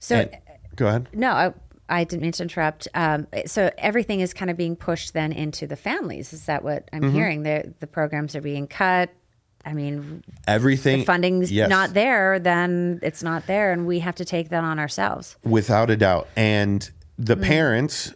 [0.00, 0.36] so And-
[0.74, 1.08] go ahead.
[1.12, 1.52] No, I,
[1.88, 2.88] I didn't mean to interrupt.
[2.94, 6.32] Um, so everything is kind of being pushed then into the families.
[6.32, 7.14] Is that what I'm Mm-hmm.
[7.14, 7.42] hearing?
[7.42, 9.10] The the programs are being cut.
[9.64, 14.24] I mean, Everything funding's yes, not there, then it's not there, and we have to
[14.24, 15.36] take that on ourselves.
[15.44, 16.26] without a doubt.
[16.36, 18.12] And the parents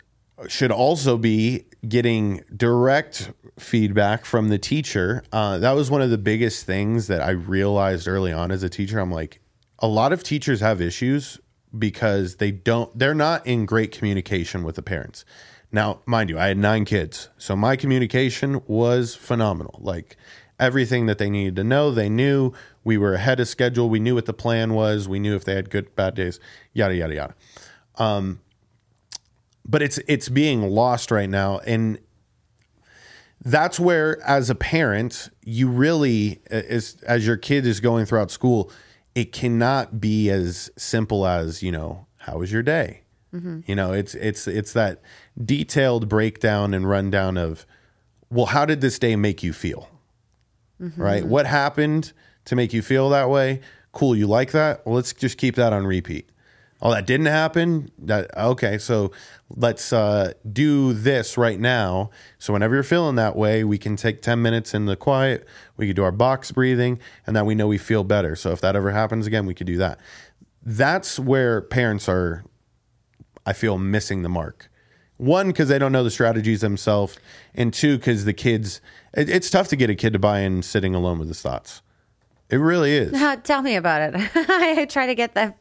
[0.49, 5.23] should also be getting direct feedback from the teacher.
[5.33, 8.69] Uh, that was one of the biggest things that I realized early on as a
[8.69, 8.99] teacher.
[8.99, 9.41] I'm like,
[9.79, 11.39] a lot of teachers have issues
[11.77, 15.25] because they don't, they're not in great communication with the parents.
[15.73, 19.79] Now, mind you, I had nine kids, so my communication was phenomenal.
[19.83, 20.17] Like
[20.59, 22.53] everything that they needed to know, they knew.
[22.85, 23.91] We were ahead of schedule.
[23.91, 25.09] We knew what the plan was.
[25.09, 26.39] We knew if they had good, bad days,
[26.73, 27.35] yada yada yada
[27.99, 28.41] um,
[29.65, 31.99] but it's it's being lost right now and
[33.45, 38.71] that's where as a parent you really as as your kid is going throughout school
[39.17, 43.03] it cannot be as simple as you know how was your day
[43.37, 43.61] mm-hmm.
[43.67, 45.01] You know, it's it's it's that
[45.43, 47.67] detailed breakdown and rundown of,
[48.31, 49.89] well, how did this day make you feel?
[50.81, 51.01] Mm-hmm.
[51.01, 51.27] Right?
[51.27, 52.13] What happened
[52.47, 53.61] to make you feel that way?
[53.93, 54.85] Cool, you like that?
[54.87, 56.29] Well, let's just keep that on repeat.
[56.83, 57.91] Oh, that didn't happen.
[57.99, 58.77] That okay.
[58.77, 59.11] So
[59.49, 62.11] let's uh, do this right now.
[62.39, 65.47] So whenever you're feeling that way, we can take ten minutes in the quiet.
[65.79, 68.37] We could do our box breathing, and then we know we feel better.
[68.37, 69.99] So if that ever happens again, we could do that.
[70.63, 72.45] That's where parents are.
[73.47, 74.69] I feel missing the mark.
[75.17, 77.17] One, because they don't know the strategies themselves,
[77.55, 78.83] and two, because the kids.
[79.15, 81.81] It, it's tough to get a kid to buy in sitting alone with his thoughts.
[82.49, 83.13] It really is.
[83.43, 84.31] Tell me about it.
[84.35, 85.59] I try to get that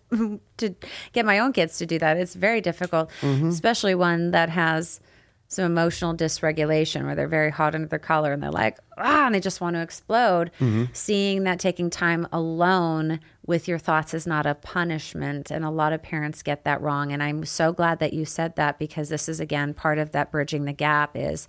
[0.58, 0.76] to
[1.14, 2.18] get my own kids to do that.
[2.18, 5.00] It's very difficult, especially one that has
[5.48, 9.36] some emotional dysregulation where they're very hot under their collar and they're like, ah, and
[9.36, 10.50] they just want to explode.
[10.94, 15.52] Seeing that taking time alone with your thoughts is not a punishment.
[15.52, 17.12] And a lot of parents get that wrong.
[17.12, 20.32] And I'm so glad that you said that because this is, again, part of that
[20.32, 21.48] bridging the gap is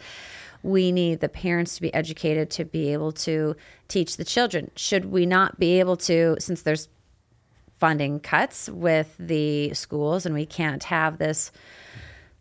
[0.63, 3.57] we need the parents to be educated to be able to
[3.89, 4.71] teach the children.
[4.77, 6.89] Should we not be able to, since there's
[7.79, 11.53] funding cuts with the schools and we can't have this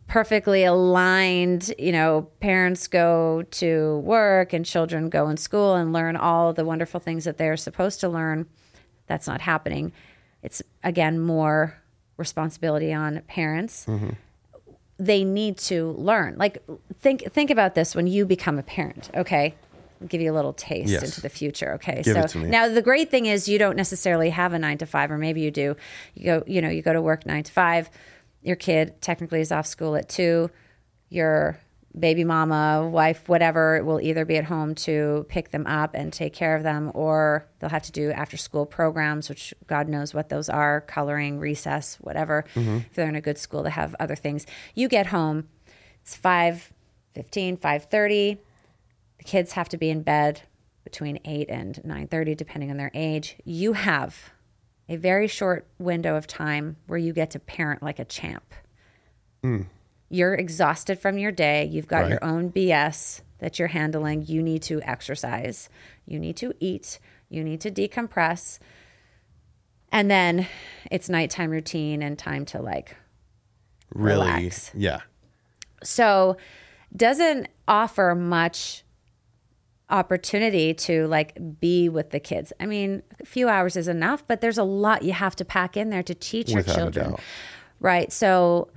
[0.07, 6.15] perfectly aligned, you know, parents go to work and children go in school and learn
[6.15, 8.45] all the wonderful things that they're supposed to learn.
[9.07, 9.91] That's not happening.
[10.43, 11.81] It's again more
[12.17, 13.85] responsibility on parents.
[13.85, 14.11] Mm-hmm.
[14.97, 16.35] They need to learn.
[16.37, 16.63] Like
[17.01, 19.55] think think about this when you become a parent, okay?
[20.01, 21.03] I'll give you a little taste Yes.
[21.03, 21.73] into the future.
[21.73, 22.01] Okay.
[22.03, 22.49] Give so it to me.
[22.49, 25.41] now the great thing is you don't necessarily have a nine to five, or maybe
[25.41, 25.75] you do.
[26.15, 27.89] You go, you know, you go to work nine to five.
[28.41, 30.49] Your kid technically is off school at two.
[31.09, 31.57] Your
[31.97, 36.33] baby mama, wife, whatever, will either be at home to pick them up and take
[36.33, 40.29] care of them, or they'll have to do after school programs, which God knows what
[40.29, 42.45] those are coloring, recess, whatever.
[42.55, 42.77] Mm-hmm.
[42.77, 44.45] If they're in a good school, they have other things.
[44.73, 45.47] You get home,
[46.01, 46.73] it's 5
[47.15, 48.37] 15, 5 30.
[49.17, 50.41] the kids have to be in bed
[50.83, 54.31] between 8 and 9:30 depending on their age you have
[54.87, 58.53] a very short window of time where you get to parent like a champ
[59.41, 59.61] hmm.
[60.15, 64.61] You're exhausted from your day you've got your own bs that you're handling you need
[64.61, 65.69] to exercise
[66.05, 66.99] you need to eat
[67.29, 68.59] you need to decompress
[69.91, 70.47] and then
[70.91, 72.95] it's nighttime routine and time to like
[73.93, 74.71] Really, Relax.
[74.73, 75.01] yeah.
[75.83, 76.37] so
[76.95, 78.83] doesn't offer much
[79.89, 82.51] opportunity to like be with the kids.
[82.59, 85.77] I mean, a few hours is enough, but there's a lot you have to pack
[85.77, 87.15] in there to teach your Without a children.
[87.79, 88.11] Right.
[88.11, 88.69] So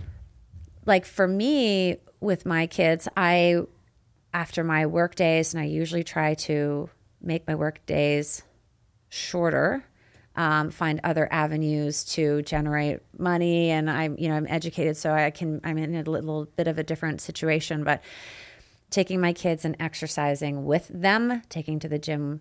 [0.88, 3.62] like for me with my kids, I
[4.34, 6.90] after my work days and I usually try to
[7.22, 8.42] make my work days
[9.08, 9.84] shorter
[10.38, 15.30] um, find other avenues to generate money and i'm you know i'm educated so i
[15.30, 18.02] can i'm in a little bit of a different situation but
[18.90, 22.40] taking my kids and exercising with them taking to the gym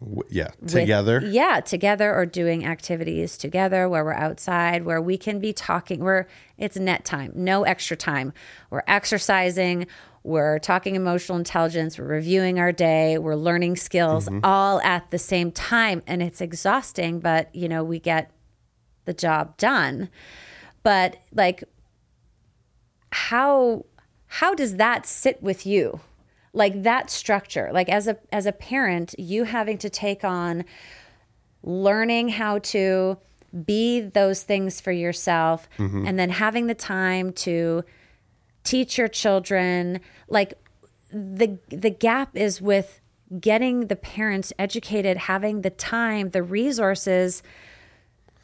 [0.00, 0.48] W- yeah.
[0.60, 1.22] with- Together.
[1.24, 6.26] yeah together or doing activities together where we're outside where we can be talking where
[6.58, 8.32] it's net time no extra time
[8.68, 9.86] we're exercising
[10.22, 14.40] we're talking emotional intelligence we're reviewing our day we're learning skills mm-hmm.
[14.44, 18.30] all at the same time and it's exhausting but you know we get
[19.06, 20.10] the job done
[20.82, 21.64] but like
[23.12, 23.86] how
[24.26, 26.00] how does that sit with you
[26.56, 30.64] like that structure like as a as a parent you having to take on
[31.62, 33.18] learning how to
[33.64, 36.06] be those things for yourself mm-hmm.
[36.06, 37.84] and then having the time to
[38.64, 40.54] teach your children like
[41.12, 43.00] the the gap is with
[43.38, 47.42] getting the parents educated having the time the resources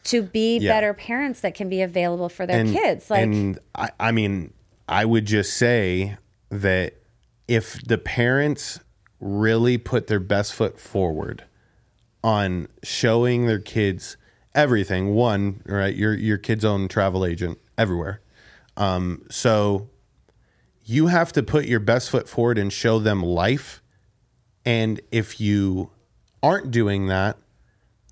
[0.05, 0.73] to be Yeah.
[0.73, 4.53] better parents that can be available for their kids like and I, I mean,
[4.87, 6.17] I would just say
[6.51, 6.95] that
[7.49, 8.81] if the parents
[9.21, 11.45] really put their best foot forward
[12.25, 14.17] on showing their kids
[14.55, 18.21] everything, one, right, your your kid's own travel agent everywhere.
[18.77, 19.91] Um, so
[20.85, 23.83] you have to put your best foot forward and show them life.
[24.65, 25.91] And if you
[26.43, 27.37] aren't doing that,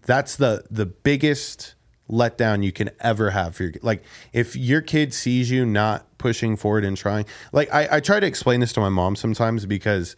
[0.03, 1.75] that's the the biggest
[2.11, 4.03] letdown you can ever have for your like
[4.33, 8.27] if your kid sees you not pushing forward and trying like I, I try to
[8.27, 10.17] explain this to my mom sometimes because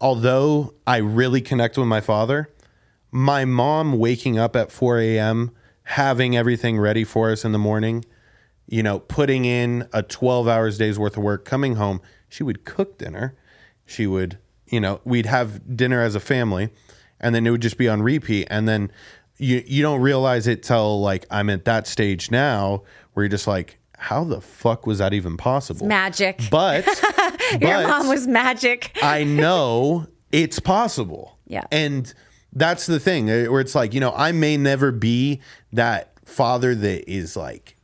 [0.00, 2.50] although I really connect with my father,
[3.10, 5.52] my mom waking up at 4 a.m.,
[5.84, 8.04] having everything ready for us in the morning,
[8.66, 12.64] you know, putting in a 12 hours days worth of work, coming home, she would
[12.64, 13.36] cook dinner.
[13.84, 16.70] She would, you know, we'd have dinner as a family
[17.20, 18.46] and then it would just be on repeat.
[18.50, 18.90] And then
[19.38, 22.82] you, you don't realize it till like I'm at that stage now
[23.12, 25.86] where you're just like, how the fuck was that even possible?
[25.86, 26.40] Magic.
[26.50, 26.84] But,
[27.52, 28.92] Your but mom was magic.
[29.02, 31.38] I know it's possible.
[31.46, 31.64] Yeah.
[31.72, 32.12] And
[32.52, 35.40] that's the thing eh, where it's like, you know, I may never be
[35.72, 37.76] that father that is like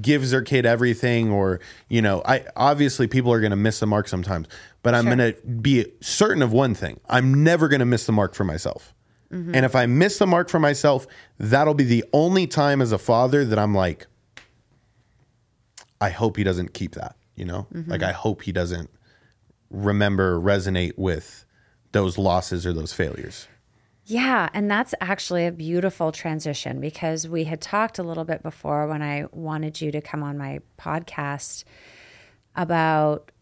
[0.00, 3.86] gives their kid everything or, you know, I obviously people are going to miss the
[3.86, 4.48] mark sometimes,
[4.82, 5.16] but I'm Sure.
[5.16, 6.98] going to be certain of one thing.
[7.08, 8.92] I'm never going to miss the mark for myself.
[9.36, 9.54] Mm-hmm.
[9.54, 11.06] And if I miss the mark for myself,
[11.38, 14.06] that'll be the only time as a father that I'm like
[16.00, 17.66] I hope he doesn't keep that, you know?
[17.72, 17.90] Mm-hmm.
[17.90, 18.90] Like I hope he doesn't
[19.70, 21.44] remember resonate with
[21.92, 23.48] those losses or those failures.
[24.04, 28.86] Yeah, and that's actually a beautiful transition because we had talked a little bit before
[28.86, 31.64] when I wanted you to come on my podcast
[32.54, 33.32] about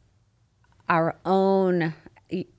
[0.88, 1.92] our own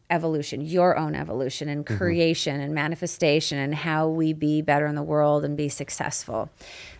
[0.09, 5.01] evolution, your own evolution and creation and manifestation and how we be better in the
[5.03, 6.49] world and be successful.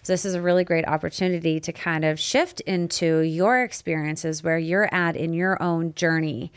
[0.02, 4.58] So this is a really great opportunity to kind of shift into your experiences where
[4.58, 6.52] you're at in your own journey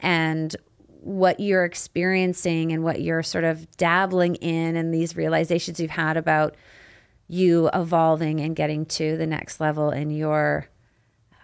[0.00, 0.54] and
[1.00, 6.16] what you're experiencing and what you're sort of dabbling in and these realizations you've had
[6.16, 6.56] about
[7.28, 10.66] you evolving and getting to the next level in your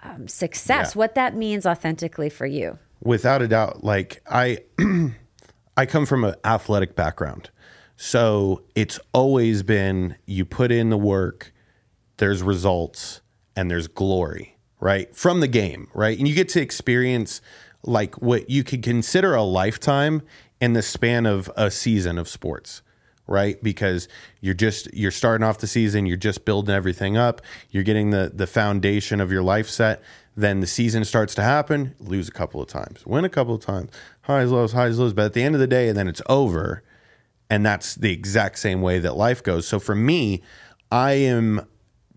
[0.02, 0.98] um, success Yeah.
[0.98, 4.58] what that means authentically for you Without a doubt, like I
[5.76, 7.50] I come from an athletic background.
[7.96, 11.52] So it's always been you put in the work,
[12.18, 13.20] there's results
[13.56, 15.14] and there's glory, right?
[15.14, 16.16] From the game, right?
[16.16, 17.40] And you get to experience
[17.82, 20.22] like what you could consider a lifetime
[20.60, 22.82] in the span of a season of sports
[23.28, 23.62] right?
[23.62, 24.08] Because
[24.40, 28.32] you're just you're starting off the season you're just building everything up you're getting the
[28.34, 30.02] the foundation of your life set.
[30.36, 33.60] Then the season starts to happen lose a couple of times win a couple of
[33.60, 33.90] times
[34.22, 35.12] highs lows highs lows.
[35.12, 36.82] But at the end of the day and then it's over.
[37.50, 39.66] And that's the exact same way that life goes.
[39.68, 40.42] So for me
[40.90, 41.66] i am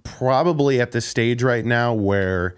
[0.03, 2.55] probably at the stage right now where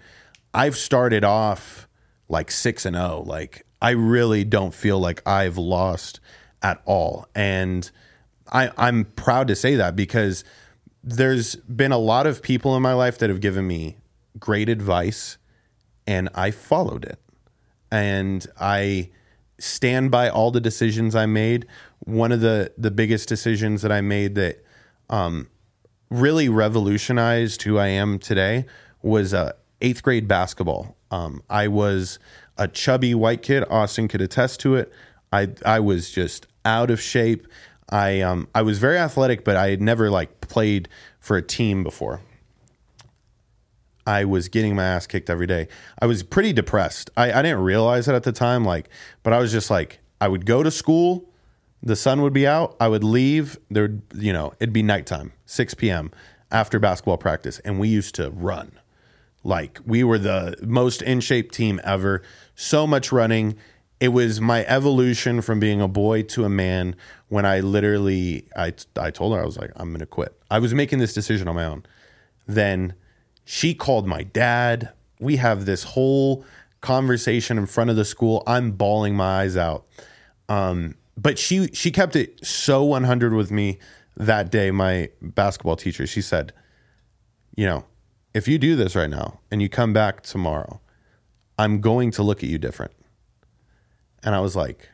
[0.54, 1.86] i've started off
[2.28, 6.20] like 6 and 0 like i really don't feel like i've lost
[6.64, 7.28] at all.
[7.34, 7.88] And
[8.54, 10.44] I, I'm proud to say that because
[11.02, 13.98] there's been a lot of people in my life that have given me
[14.38, 15.36] great advice
[16.06, 17.18] and I followed it.
[17.90, 19.10] And I
[19.58, 21.66] stand by all the decisions I made.
[22.00, 24.64] One of the the biggest decisions that I made that
[25.08, 25.48] um,
[26.10, 28.66] really revolutionized who I am today
[29.02, 30.96] was uh, eighth grade basketball.
[31.10, 32.18] Um, I was
[32.58, 33.64] a chubby white kid.
[33.70, 34.92] Austin could attest to it.
[35.32, 37.46] I I was just out of shape.
[37.88, 40.88] I um I was very athletic, but I had never like played
[41.20, 42.20] for a team before.
[44.06, 45.68] I was getting my ass kicked every day.
[45.98, 47.10] I was pretty depressed.
[47.16, 48.90] I, I didn't realize it at the time, like,
[49.22, 51.30] but I was just like, I would go to school,
[51.82, 55.74] the sun would be out, I would leave, there you know, it'd be nighttime, 6
[55.74, 56.10] p.m.
[56.50, 58.72] after basketball practice, and we used to run.
[59.42, 62.22] Like we were the most in shape team ever.
[62.54, 63.56] So much running.
[64.00, 66.96] It was my evolution from being a boy to a man
[67.28, 70.38] when I literally I I told her I was like I'm going to quit.
[70.50, 71.84] I was making this decision on my own.
[72.46, 72.94] Then
[73.44, 74.92] she called my dad.
[75.20, 76.44] We have this whole
[76.80, 78.42] conversation in front of the school.
[78.46, 79.86] I'm bawling my eyes out.
[80.48, 83.78] Um, but she she kept it so 100 with me
[84.16, 84.70] that day.
[84.70, 86.52] My basketball teacher, she said,
[87.56, 87.84] you know,
[88.34, 90.80] if you do this right now and you come back tomorrow,
[91.58, 92.92] I'm going to look at you different.
[94.24, 94.88] And I was like,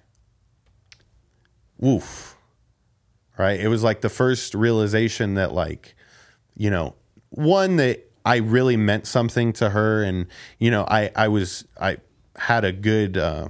[1.79, 2.37] woof.
[3.39, 3.59] Right.
[3.59, 5.95] It was like the first realization that, like,
[6.55, 6.95] you know,
[7.31, 10.03] one that I really meant something to her.
[10.03, 10.27] And,
[10.59, 11.99] you know, I, I was, I
[12.37, 13.49] had a good, uh,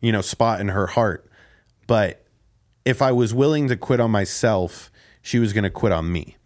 [0.00, 1.28] you know, spot in her heart.
[1.88, 2.24] But
[2.84, 6.36] if I was willing to quit on myself, she was going to quit on me.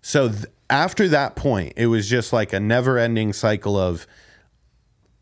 [0.00, 4.06] So th- after that point, it was just like a never ending cycle of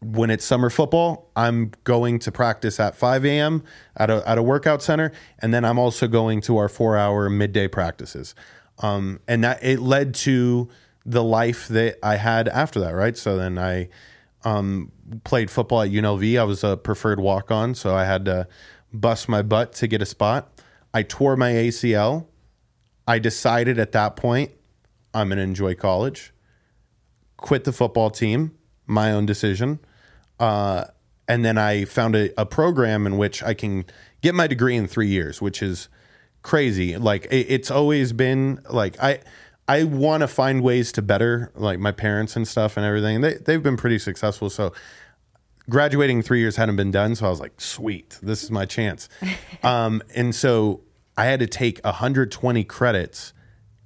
[0.02, 3.62] when it's summer football, I'm going to practice at 5 a.m.
[3.96, 5.12] at a, at a workout center.
[5.38, 8.34] And then I'm also going to our four hour midday practices.
[8.80, 10.68] Um, and that it led to
[11.06, 13.16] the life that I had after that, right?
[13.16, 13.88] So then I
[14.44, 14.90] um,
[15.22, 16.38] played football at UNLV.
[16.38, 18.48] I was a preferred walk on, so I had to
[18.92, 20.60] bust my butt to get a spot.
[20.92, 22.26] I tore my ACL.
[23.06, 24.50] I decided at that point
[25.14, 26.32] I'm going to enjoy college,
[27.36, 29.80] quit the football team, my own decision.
[30.42, 30.86] Uh,
[31.28, 33.84] and then I found a, a program in which I can
[34.22, 35.88] get my degree in three years, which is
[36.42, 36.96] crazy.
[36.96, 39.20] Like it, it's always been like I
[39.68, 43.20] I want to find ways to better like my parents and stuff and everything.
[43.20, 44.50] They they've been pretty successful.
[44.50, 44.72] So
[45.70, 49.08] graduating three years hadn't been done, so I was like, sweet, this is my chance.
[49.62, 50.80] um, and so
[51.16, 53.32] I had to take 120 credits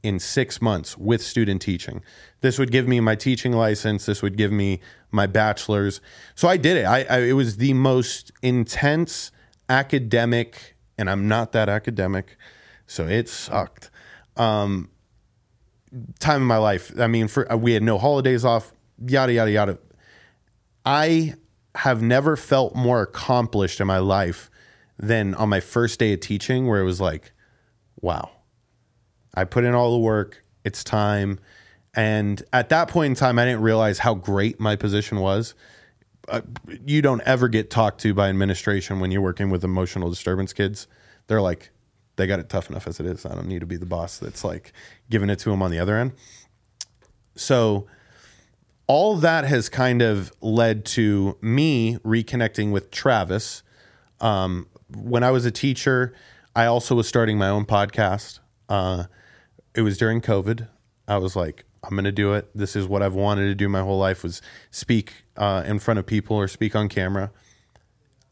[0.03, 2.03] in six months with student teaching.
[2.41, 4.07] This would give me my teaching license.
[4.07, 4.81] This would give me
[5.11, 6.01] my bachelor's.
[6.35, 6.85] So I did it.
[6.85, 9.33] I, I it was the most intense
[9.69, 12.37] academic, and I'm not that academic,
[12.87, 13.91] so it sucked.
[14.37, 14.91] Um,
[16.19, 16.93] time in my life.
[16.99, 18.73] I mean, for we had no holidays off.
[19.05, 19.79] Yada yada yada.
[20.85, 21.35] I
[21.75, 24.51] have never felt more accomplished in my life
[24.99, 27.33] than on my first day of teaching, where it was like,
[28.01, 28.31] wow,
[29.37, 30.43] I put in all the work.
[30.65, 31.39] It's time.
[31.95, 35.55] And at that point in time, I didn't realize how great my position was.
[36.29, 36.41] Uh,
[36.85, 40.89] you don't ever get talked to by administration when you're working with emotional disturbance kids.
[41.29, 41.71] They're like,
[42.17, 43.25] they got it tough enough as it is.
[43.25, 44.73] I don't need to be the boss that's like
[45.09, 46.13] giving it to them on the other end.
[47.35, 47.87] So,
[48.89, 53.63] all that has kind of led to me reconnecting with Travis.
[54.21, 56.15] Um, when I was a teacher,
[56.55, 58.39] I also was starting my own podcast.
[58.69, 59.05] Uh,
[59.77, 60.69] it was during COVID.
[61.07, 62.49] I was like, I'm going to do it.
[62.55, 65.99] This is what I've wanted to do my whole life was speak uh, in front
[65.99, 67.31] of people or speak on camera.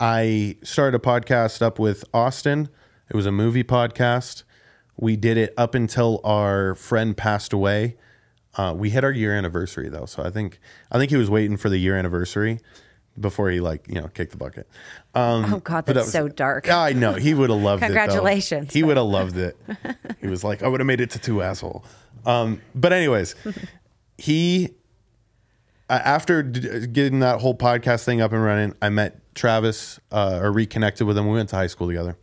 [0.01, 2.69] I started a podcast up with Austin.
[3.11, 4.43] It was a movie podcast.
[4.97, 7.97] We did it up until our friend passed away.
[8.57, 11.57] Uh, we hit our year anniversary though, so I think I think he was waiting
[11.57, 12.61] for the year anniversary
[13.19, 14.69] before he like you know kicked the bucket.
[15.15, 16.69] Um, Oh God, that's that was- so dark.
[16.71, 17.87] I know he would have loved it.
[17.87, 18.73] Congratulations.
[18.73, 19.57] He would have loved it.
[20.21, 21.85] He was like, I would have made it to two asshole.
[22.27, 23.35] Um, but anyways,
[24.19, 24.71] he
[25.89, 30.39] uh, after d- getting that whole podcast thing up and running, I met Travis uh,
[30.43, 31.27] or reconnected with him.
[31.27, 32.17] We went to high school together.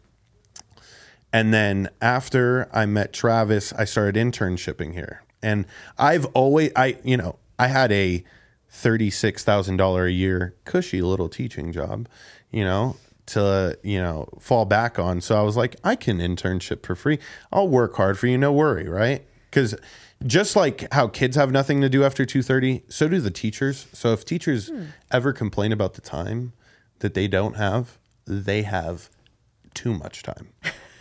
[1.33, 5.23] And then after I met Travis, I started internshipping here.
[5.41, 5.65] And
[5.97, 8.23] I've always, I, you know, I had a
[8.71, 12.07] $36,000 a year cushy little teaching job,
[12.51, 12.95] you know,
[13.27, 15.21] to, you know, fall back on.
[15.21, 17.19] So I was like, I can internship for free.
[17.51, 18.37] I'll work hard for you.
[18.37, 18.87] No worry.
[18.87, 19.25] Right.
[19.51, 19.75] Cause
[20.25, 23.87] just like how kids have nothing to do after 2.30, so do the teachers.
[23.91, 24.85] So if teachers hmm.
[25.11, 26.53] ever complain about the time
[26.99, 29.09] that they don't have, they have
[29.73, 30.49] too much time.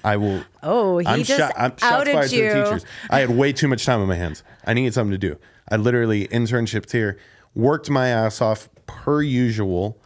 [0.02, 0.44] I will.
[0.62, 2.42] Oh, he I'm just shot, I'm shots outed fired to you.
[2.52, 2.86] the teachers.
[3.08, 4.42] I had way too much time on my hands.
[4.64, 5.38] I needed something to do.
[5.70, 7.18] I literally internshipped here,
[7.54, 10.00] worked my ass off per usual,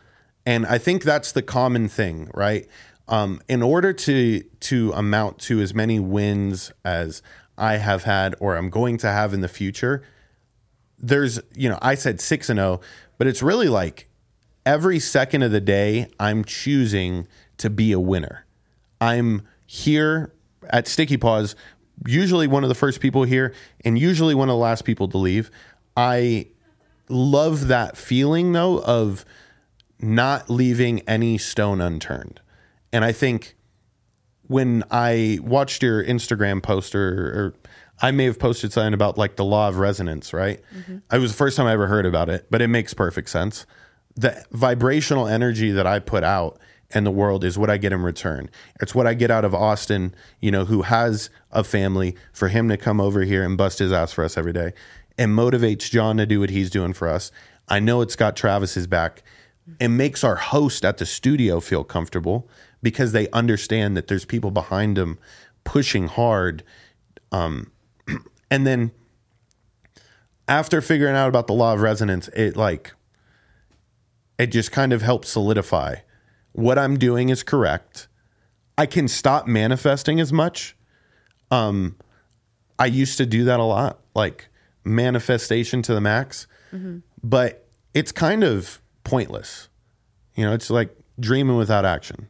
[0.46, 2.66] and I think that's the common thing, right?
[3.08, 7.22] Um, in order to to amount to as many wins as
[7.58, 10.02] I have had or I'm going to have in the future,
[10.98, 12.80] there's you know I said six and zero,
[13.18, 14.08] but it's really like
[14.64, 17.26] every second of the day I'm choosing
[17.58, 18.46] to be a winner.
[19.00, 20.32] I'm here
[20.70, 21.56] at Sticky Paws,
[22.06, 25.18] usually one of the first people here, and usually one of the last people to
[25.18, 25.50] leave.
[25.96, 26.48] I
[27.08, 29.24] love that feeling though of
[30.00, 32.40] not leaving any stone unturned.
[32.92, 33.56] And I think
[34.46, 37.54] when I watched your Instagram post or, or
[38.02, 40.60] I may have posted something about like the law of resonance, right?
[40.76, 40.98] Mm-hmm.
[41.12, 43.66] It was the first time I ever heard about it, but it makes perfect sense.
[44.16, 46.58] The vibrational energy that I put out
[46.94, 48.50] in the world is what I get in return.
[48.80, 52.68] It's what I get out of Austin, you know, who has a family for him
[52.68, 54.72] to come over here and bust his ass for us every day
[55.18, 57.30] and motivates John to do what he's doing for us.
[57.68, 59.22] I know it's got Travis's back.
[59.80, 62.46] and makes our host at the studio feel comfortable
[62.82, 65.18] because they understand that there's people behind them
[65.64, 66.62] pushing hard.
[67.32, 67.72] Um,
[68.50, 68.90] and then
[70.46, 72.92] after figuring out about the law of resonance, it like
[74.38, 75.96] it just kind of helps solidify
[76.54, 78.06] what I'm doing is correct.
[78.78, 80.76] I can stop manifesting as much.
[81.50, 81.96] Um,
[82.78, 84.48] I used to do that a lot, like
[84.84, 86.46] manifestation to the max,
[87.22, 89.68] but it's kind of pointless.
[90.34, 92.28] You know, it's like dreaming without action.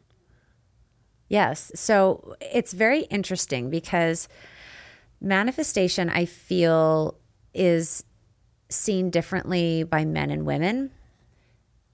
[1.27, 1.71] Yes.
[1.75, 4.27] So it's very interesting because
[5.19, 7.15] manifestation, I feel,
[7.53, 8.03] is
[8.69, 10.91] seen differently by men and women.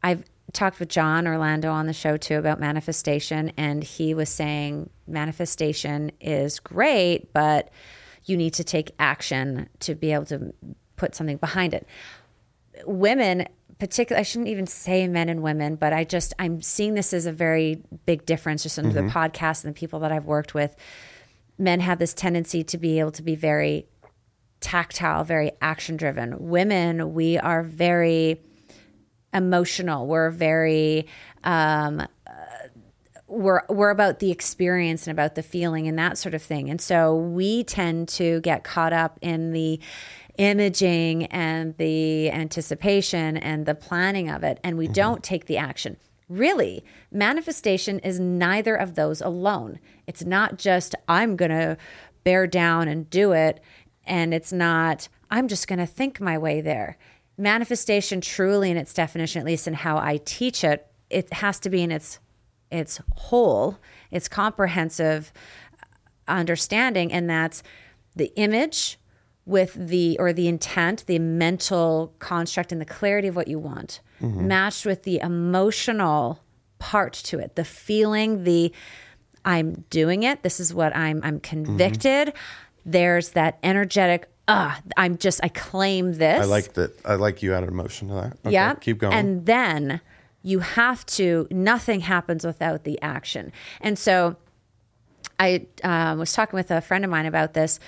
[0.03, 4.89] I've talked with John Orlando on the show too about manifestation, and he was saying
[5.07, 7.69] manifestation is great, but
[8.25, 10.53] you need to take action to be able to
[10.95, 11.87] put something behind it.
[12.85, 13.47] Women,
[13.79, 17.25] particularly, I shouldn't even say men and women, but I just, I'm seeing this as
[17.25, 20.75] a very big difference just in the podcast and the people that I've worked with.
[21.57, 23.87] Men have this tendency to be able to be very
[24.61, 26.49] tactile, very action driven.
[26.49, 28.41] Women, we are very
[29.33, 30.07] emotional.
[30.07, 31.07] We're very
[31.43, 32.07] um,
[33.31, 36.69] we're we're about the experience and about the feeling and that sort of thing.
[36.69, 39.79] And so we tend to get caught up in the
[40.37, 44.93] imaging and the anticipation and the planning of it and we mm-hmm.
[44.93, 45.97] don't take the action.
[46.29, 49.79] Really, manifestation is neither of those alone.
[50.07, 51.77] It's not just I'm going to
[52.23, 53.59] bear down and do it
[54.05, 56.97] and it's not i'm just going to think my way there
[57.37, 61.69] manifestation truly in its definition at least in how i teach it it has to
[61.69, 62.19] be in its
[62.71, 63.77] its whole
[64.11, 65.31] its comprehensive
[66.27, 67.63] understanding and that's
[68.15, 68.97] the image
[69.45, 73.99] with the or the intent the mental construct and the clarity of what you want
[74.19, 76.43] matched with the emotional
[76.77, 78.71] part to it the feeling the
[79.45, 82.31] i'm doing it this is what i'm i'm convicted
[82.85, 86.91] there's that energetic ah i'm just i claim this I like that.
[87.03, 88.33] I like you added emotion to that.
[88.45, 88.73] Okay, yeah.
[88.75, 89.13] Keep going.
[89.13, 90.01] And then
[90.43, 93.51] you have to, nothing happens without the action.
[93.79, 94.37] And so
[95.39, 97.79] I um, was talking with a friend of mine about this.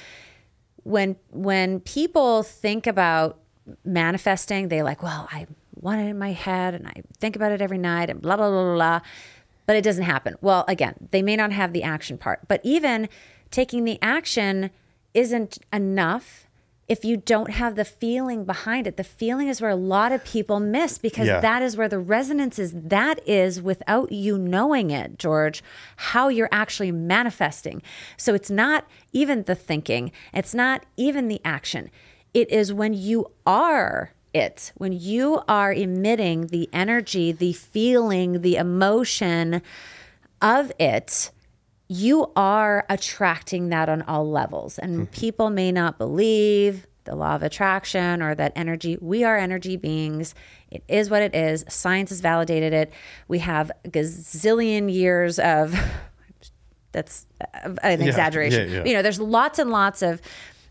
[0.84, 3.40] When, when people think about
[3.86, 7.62] manifesting, they like, well, I want it in my head and I think about it
[7.62, 9.00] every night and blah, blah, blah, blah, blah.
[9.66, 10.36] But it doesn't happen.
[10.42, 13.08] Well, again, they may not have the action part, but even
[13.50, 14.72] taking the action
[15.14, 16.43] isn't enough
[16.88, 18.98] if you don't have the feeling behind it.
[18.98, 21.40] The feeling is where a lot of people miss because Yeah.
[21.40, 22.74] that is where the resonance is.
[22.76, 25.64] That is without you knowing it, George,
[25.96, 27.82] how you're actually manifesting.
[28.18, 31.90] So it's not even the thinking, it's not even the action.
[32.34, 38.56] It is when you are it, when you are emitting the energy, the feeling, the
[38.56, 39.62] emotion
[40.42, 41.30] of it
[41.88, 44.80] you are attracting that on all levels.
[44.80, 49.76] And people may not believe the law of attraction or that energy, we are energy
[49.76, 50.34] beings.
[50.72, 51.66] It is what it is.
[51.68, 52.94] Science has validated it.
[53.28, 55.76] We have gazillion years of
[56.92, 57.26] that's
[57.82, 58.70] an exaggeration.
[58.70, 58.86] yeah, yeah.
[58.86, 60.22] You know, there's lots and lots of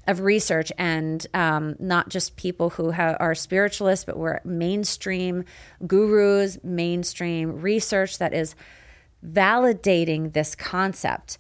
[0.09, 5.45] of research and um, not just people who ha- are spiritualists, but we're mainstream
[5.87, 8.57] gurus, mainstream research that is
[9.25, 11.39] validating this concept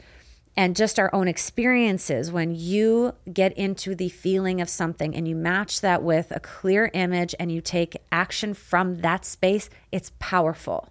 [0.56, 5.34] and just our own experiences when you get into the feeling of something and you
[5.34, 10.90] match that with a clear image and you take action from that space, it's powerful.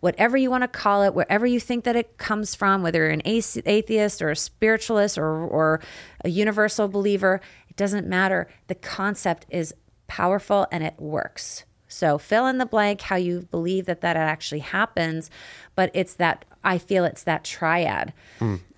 [0.00, 3.10] Whatever you want to call it, wherever you think that it comes from, whether you're
[3.10, 5.80] an atheist or a spiritualist or, or
[6.24, 8.48] a universal believer, it doesn't matter.
[8.66, 9.72] The concept is
[10.08, 11.64] powerful and it works.
[11.88, 15.30] So fill in the blank how you believe that that actually happens,
[15.74, 18.12] but it's that I feel it's that triad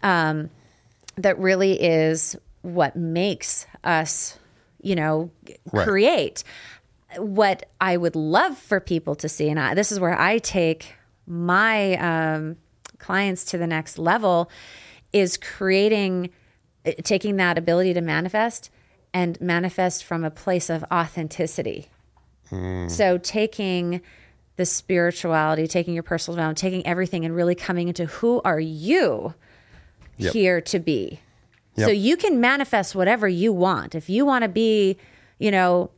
[0.02, 0.50] um,
[1.16, 4.38] that really is what makes us,
[4.82, 5.30] you know,
[5.72, 5.86] Right.
[5.86, 6.44] create.
[7.16, 10.94] What I would love for people to see, and I, this is where I take
[11.26, 12.56] my um,
[12.98, 14.50] clients to the next level,
[15.12, 16.28] is creating,
[17.04, 18.70] taking that ability to manifest
[19.14, 21.88] and manifest from a place of authenticity.
[22.50, 22.90] Mm.
[22.90, 24.00] So taking
[24.56, 29.34] the spirituality, taking your personal development, taking everything and really coming into who are you
[30.16, 30.32] Yep.
[30.32, 31.20] here to be.
[31.76, 33.94] So you can manifest whatever you want.
[33.94, 34.96] If you want to be,
[35.38, 35.90] you know,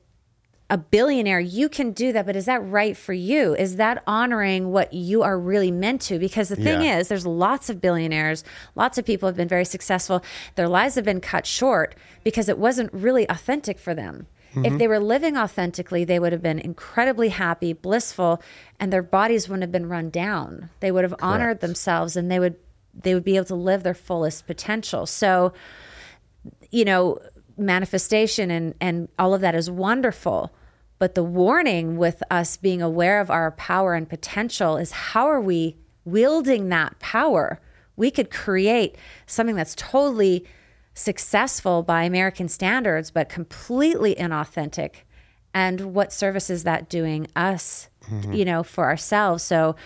[0.69, 3.55] a billionaire, you can do that, but is that right for you?
[3.55, 6.19] Is that honoring what you are really meant to?
[6.19, 6.99] Because the thing Yeah.
[6.99, 8.45] is, there's lots of billionaires,
[8.77, 10.23] lots of people have been very successful.
[10.55, 11.95] Their lives have been cut short
[12.25, 14.27] because it wasn't really authentic for them.
[14.53, 14.79] If mm-hmm.
[14.79, 18.43] they were living authentically, they would have been incredibly happy, blissful,
[18.81, 20.71] and their bodies wouldn't have been run down.
[20.81, 22.57] They would have honored themselves and they would
[22.93, 25.07] they would be able to live their fullest potential.
[25.07, 25.53] So,
[26.71, 27.21] you know,
[27.57, 30.53] manifestation and and all of that is wonderful.
[30.99, 35.41] But the warning with us being aware of our power and potential is how are
[35.41, 37.61] we wielding that power?
[37.97, 38.97] We could create
[39.27, 40.45] something that's totally
[41.01, 44.97] successful by American standards, but completely inauthentic.
[45.55, 48.33] And what service is that doing us, mm-hmm.
[48.33, 49.43] you know, for ourselves?
[49.43, 49.77] So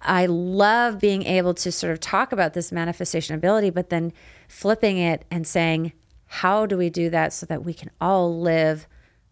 [0.00, 4.12] I love being able to sort of talk about this manifestation ability, but then
[4.48, 5.92] flipping it and saying,
[6.26, 8.86] how do we do that so that we can all live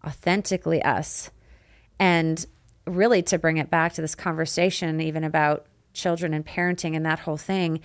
[0.06, 1.30] authentically us?
[1.98, 2.46] And
[2.86, 7.20] really to bring it back to this conversation, even about children and parenting and that
[7.20, 7.80] whole thing,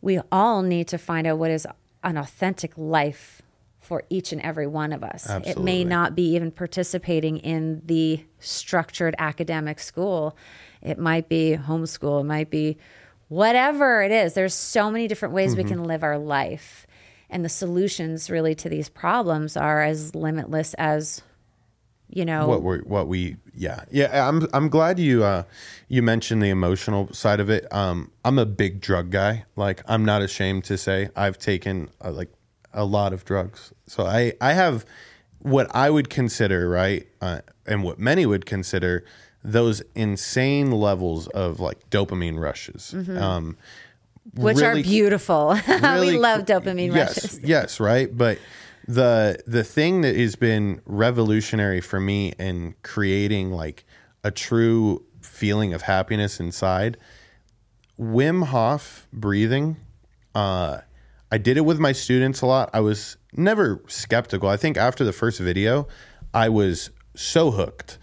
[0.00, 1.66] we all need to find out what is
[2.04, 3.42] an authentic life
[3.80, 5.28] for each and every one of us.
[5.44, 10.36] It may not be even participating in the structured academic school.
[10.80, 12.78] It might be homeschool, it might be
[13.28, 14.34] whatever it is.
[14.34, 15.72] There's so many different ways we mm-hmm.
[15.72, 16.86] can live our life.
[17.28, 21.22] And the solutions really to these problems are as limitless as
[22.08, 22.46] you know?
[22.46, 23.84] What we what we yeah.
[23.90, 25.44] Yeah i'm i'm glad you uh
[25.88, 27.66] you mentioned the emotional side of it.
[27.72, 29.44] Um i'm a big drug guy.
[29.56, 32.30] Like i'm not ashamed to say i've taken uh, like
[32.72, 33.72] a lot of drugs.
[33.86, 34.84] So i i have
[35.40, 39.04] what i would consider right uh, and what many would consider
[39.42, 42.94] those insane levels of like dopamine rushes.
[43.18, 43.56] Um
[44.34, 45.50] which are really- beautiful.
[45.68, 47.40] we love dopamine yes, rushes.
[47.44, 48.16] Yes, right.
[48.16, 48.38] But
[48.86, 53.84] the the thing that has been revolutionary for me in creating like
[54.22, 56.96] a true feeling of happiness inside
[57.98, 59.76] Wim Hof breathing
[60.34, 60.78] uh
[61.34, 62.70] I did it with my students a lot.
[62.72, 64.48] I was never skeptical.
[64.48, 65.88] I think after the first video,
[66.32, 67.98] I was so hooked.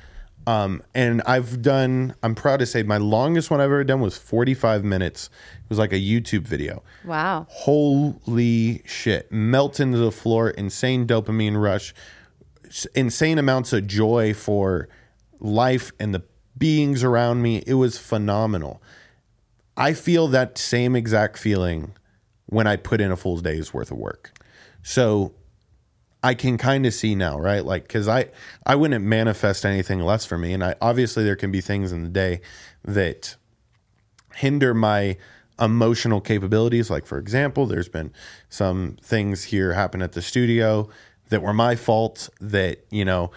[0.47, 4.17] Um, and I've done, I'm proud to say, my longest one I've ever done was
[4.17, 5.29] 45 minutes.
[5.63, 6.83] It was like a YouTube video.
[7.05, 7.45] Wow.
[7.49, 9.31] Holy shit.
[9.31, 11.93] Melt into the floor, insane dopamine rush,
[12.95, 14.89] insane amounts of joy for
[15.39, 16.23] life and the
[16.57, 17.63] beings around me.
[17.67, 18.81] It was phenomenal.
[19.77, 21.93] I feel that same exact feeling
[22.47, 24.37] when I put in a full day's worth of work.
[24.83, 25.33] So
[26.24, 27.65] I can kind of see now, right?
[27.65, 28.30] Like, because I
[28.65, 32.03] I wouldn't manifest anything less for me, and I obviously there can be things in
[32.03, 32.41] the day
[32.84, 33.36] that
[34.36, 35.17] hinder my
[35.59, 36.89] emotional capabilities.
[36.89, 38.13] Like, for example, there's been
[38.49, 40.89] some things here happen at the studio
[41.30, 42.30] that were my fault.
[42.39, 43.32] That you know,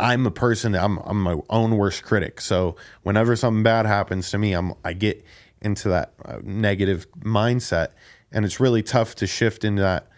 [0.00, 2.40] I'm a person that I'm I'm my own worst critic.
[2.40, 5.22] So whenever something bad happens to me, I'm I get
[5.60, 7.88] into that uh, negative mindset,
[8.32, 10.08] and it's really tough to shift into that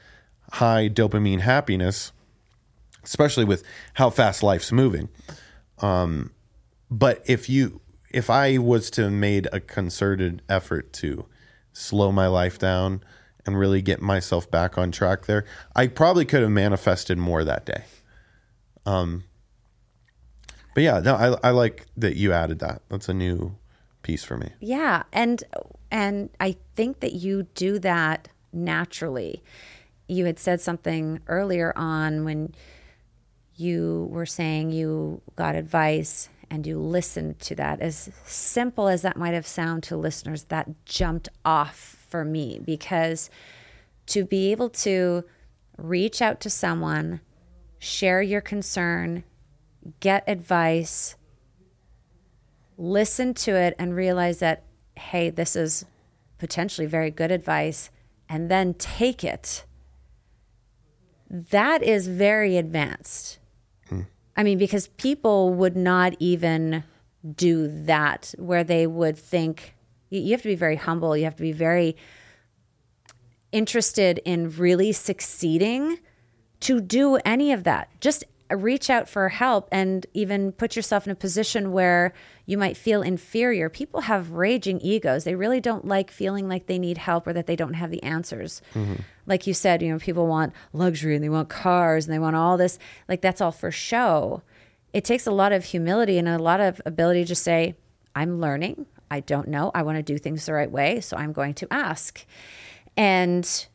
[0.54, 2.12] high dopamine happiness,
[3.02, 5.08] especially with how fast life's moving.
[5.78, 6.32] Um,
[6.90, 7.80] but if you
[8.10, 11.26] if I was to have made a concerted effort to
[11.72, 13.02] slow my life down
[13.44, 15.44] and really get myself back on track there,
[15.74, 17.82] I probably could have manifested more that day.
[18.86, 19.24] Um,
[20.74, 22.82] but yeah, no, I, I like that you added that.
[22.88, 23.56] That's a new
[24.02, 24.50] piece for me.
[24.60, 25.42] Yeah, and
[25.90, 29.42] and I think that you do that naturally.
[30.08, 32.54] You had said something earlier on when
[33.56, 37.80] you were saying you got advice and you listened to that.
[37.80, 43.30] As simple as that might have sounded to listeners, that jumped off for me because
[44.06, 45.24] to be able to
[45.76, 47.20] reach out to someone,
[47.78, 49.24] share your concern,
[50.00, 51.16] get advice,
[52.76, 54.64] listen to it and realize that,
[54.96, 55.84] hey, this is
[56.38, 57.90] potentially very good advice,
[58.28, 59.64] and then take it.
[61.30, 63.38] That is very advanced.
[63.88, 64.02] Hmm.
[64.36, 66.84] I mean, because people would not even
[67.34, 69.74] do that, where they would think
[70.10, 71.96] you you have to be very humble, you have to be very
[73.52, 75.98] interested in really succeeding
[76.60, 77.88] to do any of that.
[78.00, 82.12] Just reach out for help and even put yourself in a position where
[82.46, 83.68] you might feel inferior.
[83.68, 85.24] People have raging egos.
[85.24, 88.02] They really don't like feeling like they need help or that they don't have the
[88.02, 88.60] answers.
[88.74, 88.96] Mm-hmm.
[89.26, 92.36] Like you said, you know, people want luxury and they want cars and they want
[92.36, 92.78] all this.
[93.08, 94.42] Like that's all for show.
[94.92, 97.74] It takes a lot of humility and a lot of ability to say,
[98.14, 98.86] I'm learning.
[99.10, 99.70] I don't know.
[99.74, 101.00] I want to do things the right way.
[101.00, 102.24] So I'm going to ask.
[102.96, 103.66] And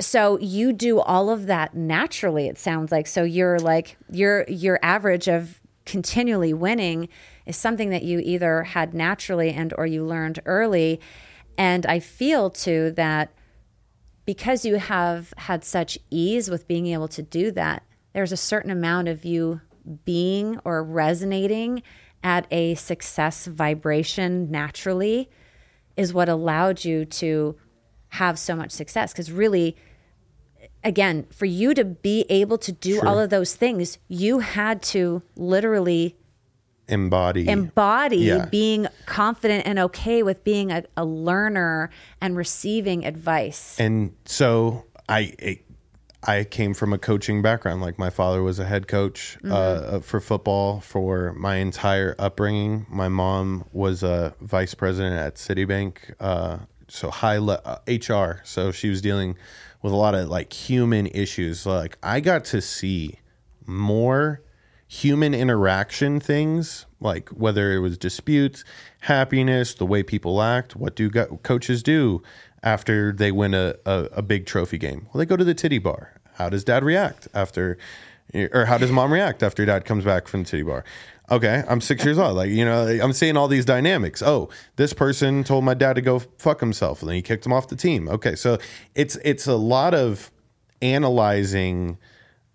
[0.00, 4.76] so you do all of that naturally it sounds like so you're like your your
[4.82, 7.08] average of continually winning
[7.48, 11.00] is something that you either had naturally and or you learned early.
[11.56, 13.32] And i feel too that
[14.24, 17.82] because you have had such ease with being able to do that
[18.12, 19.60] there's a certain amount of you
[20.04, 21.82] being or resonating
[22.22, 25.30] at a success vibration naturally
[25.96, 27.56] is what allowed you to
[28.08, 29.12] have so much success.
[29.12, 29.76] Because really
[30.84, 35.22] again for you to be able to do all of those things you had to
[35.36, 36.16] literally
[36.88, 37.48] Embody.
[37.48, 38.46] embody Yeah.
[38.46, 45.32] being confident and okay with being a, a learner and receiving advice and so I
[45.38, 45.64] it,
[46.22, 47.80] I came from a coaching background.
[47.80, 52.86] Like my father was a head coach uh, for football for my entire upbringing.
[52.90, 56.58] My mom was a vice president at Citibank, uh,
[56.88, 58.40] so high le- uh, HR.
[58.44, 59.36] So she was dealing
[59.80, 61.64] with a lot of like human issues.
[61.64, 63.20] Like I got to see
[63.64, 64.42] more
[64.88, 68.64] human interaction things, like whether it was disputes,
[69.00, 70.74] happiness, the way people act.
[70.74, 72.22] What do go- coaches do
[72.62, 75.06] after they win a, a, a big trophy game?
[75.06, 76.14] Well, they go to the titty bar.
[76.34, 77.76] How does dad react after,
[78.34, 80.84] or how does mom react after dad comes back from the titty bar?
[81.30, 82.36] Okay, I'm six years old.
[82.36, 84.22] Like, you know, I'm seeing all these dynamics.
[84.22, 87.52] Oh, this person told my dad to go fuck himself and then he kicked him
[87.52, 88.08] off the team.
[88.08, 88.56] Okay, so
[88.94, 90.30] it's it's a lot of
[90.80, 91.98] analyzing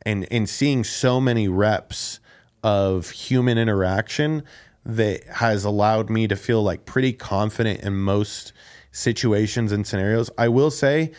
[0.04, 2.20] and and seeing so many reps
[2.64, 4.44] of human interaction
[4.86, 8.54] that has allowed me to feel like pretty confident in most
[8.92, 10.30] situations and scenarios.
[10.38, 11.12] I will say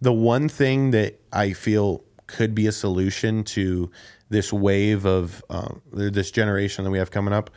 [0.00, 3.90] the one thing that I feel could be a solution to
[4.28, 7.50] this wave of um, this generation that we have coming up.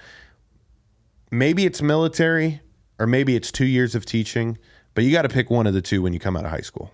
[1.32, 2.62] Maybe it's military,
[3.00, 4.58] or maybe it's two years of teaching,
[4.96, 6.62] but you got to pick one of the two when you come out of high
[6.62, 6.92] school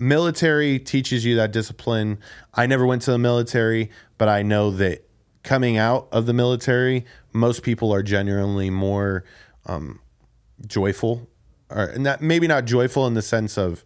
[0.00, 2.18] military teaches you that discipline.
[2.54, 3.90] I never went to the military,
[4.20, 5.08] but I know that
[5.44, 9.24] coming out of the military, most people are genuinely more
[9.64, 9.98] um,
[10.66, 11.26] joyful,
[11.70, 13.82] or not maybe not joyful in the sense of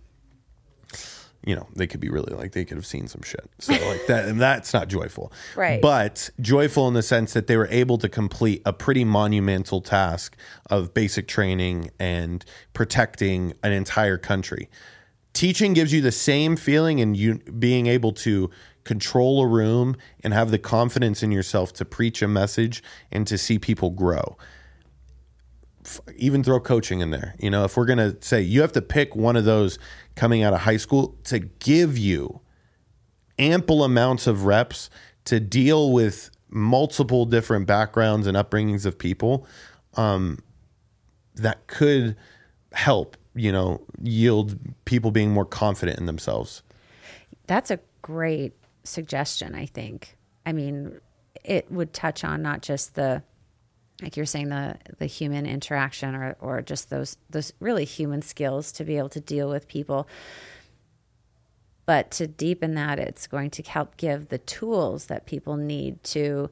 [1.46, 3.48] you know they could be really like they could have seen some shit.
[3.60, 5.32] So like that and that's not joyful.
[5.54, 5.80] Right.
[5.80, 10.36] but joyful in the sense that they were able to complete a pretty monumental task
[10.68, 14.68] of basic training and protecting an entire country.
[15.32, 18.50] Teaching gives you the same feeling and you being able to
[18.84, 23.36] control a room and have the confidence in yourself to preach a message and to
[23.36, 24.36] see people grow.
[26.16, 27.34] Even throw coaching in there.
[27.38, 29.78] You know if we're going to say you have to pick one of those
[30.16, 32.40] coming out of high school to give you
[33.38, 34.88] ample amounts of reps
[35.24, 39.46] to deal with multiple different backgrounds and upbringings of people
[39.94, 40.38] um,
[41.34, 42.16] that could
[42.72, 46.62] help you know yield people being more confident in themselves.
[47.46, 48.54] That's a great
[48.84, 50.16] suggestion, I think.
[50.46, 51.00] I mean,
[51.42, 53.22] it would touch on not just the
[54.02, 58.72] like you're saying the the human interaction or or just those those really human skills
[58.72, 60.08] to be able to deal with people.
[61.86, 66.50] But to deepen that, it's going to help give the tools that people need to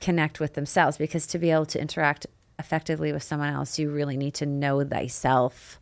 [0.00, 2.26] connect with themselves because to be able to interact
[2.58, 5.78] effectively with someone else, you really need to know thyself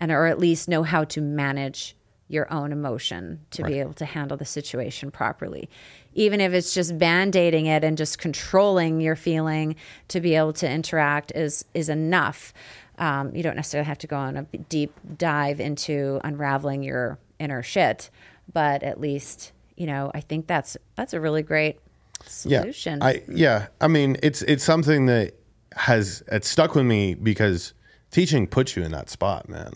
[0.00, 1.96] and or at least know how to manage
[2.28, 5.68] your own emotion to be able to handle the situation properly.
[6.14, 9.76] Even if it's just band-aiding it and just controlling your feeling
[10.08, 12.54] to be able to interact is is enough.
[12.98, 17.62] Um, you don't necessarily have to go on a deep dive into unraveling your inner
[17.62, 18.10] shit,
[18.52, 21.78] but at least you know I think that's that's a really great
[22.26, 23.00] solution.
[23.00, 23.66] Yeah, I yeah.
[23.80, 25.34] I mean, it's it's something that
[25.76, 27.74] has it's stuck with me because
[28.10, 29.74] teaching puts you in that spot, man.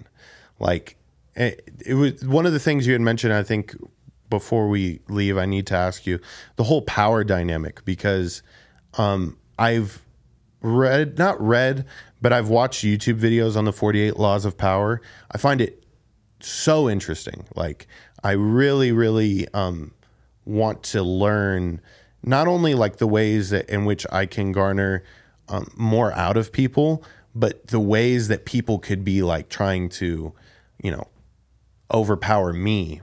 [0.60, 0.96] Like
[1.38, 3.32] it, it was one of the things you had mentioned.
[3.32, 3.74] I think
[4.28, 6.20] before we leave, I need to ask you
[6.56, 8.42] the whole power dynamic because
[8.98, 10.04] um, I've
[10.60, 11.86] read not read,
[12.20, 15.00] but I've watched YouTube videos on the Forty Eight Laws of Power.
[15.30, 15.84] I find it
[16.40, 17.46] so interesting.
[17.54, 17.86] Like
[18.24, 19.92] I really, really um,
[20.44, 21.80] want to learn
[22.22, 25.04] not only like the ways that in which I can garner
[25.48, 30.32] um, more out of people, but the ways that people could be like trying to,
[30.82, 31.06] you know,
[31.92, 33.00] overpower me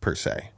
[0.00, 0.50] per se.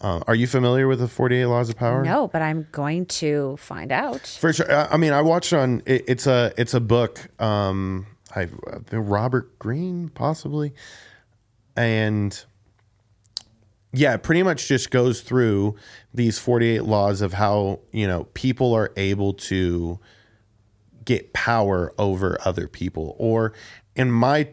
[0.00, 2.02] Uh, are you familiar with the 48 laws of power?
[2.04, 4.26] no, but I'm going to find out.
[4.26, 4.70] For sure.
[4.70, 5.82] I I mean, I watched on.
[5.86, 7.28] It, it's a it's a book.
[7.40, 8.06] Um,
[8.36, 8.48] I
[8.92, 10.74] I Robert Greene possibly,
[11.74, 12.44] and
[13.92, 15.76] yeah, it pretty much just goes through
[16.12, 19.98] these forty eight laws of how you know people are able to
[21.04, 23.52] get power over other people or
[23.94, 24.48] in my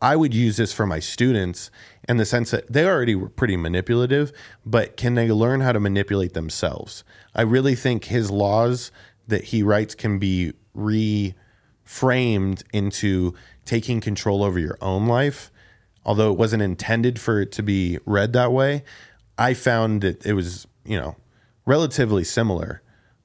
[0.00, 1.70] i would use this for my students
[2.08, 4.32] in the sense that they already were pretty manipulative
[4.64, 7.04] but can they learn how to manipulate themselves?
[7.34, 8.90] I really think his laws
[9.28, 15.50] that he writes can be reframed into taking control over your own life.
[16.04, 18.82] Although it wasn't intended for it to be read that way
[19.38, 21.16] i found that it was you know
[21.64, 22.82] relatively similar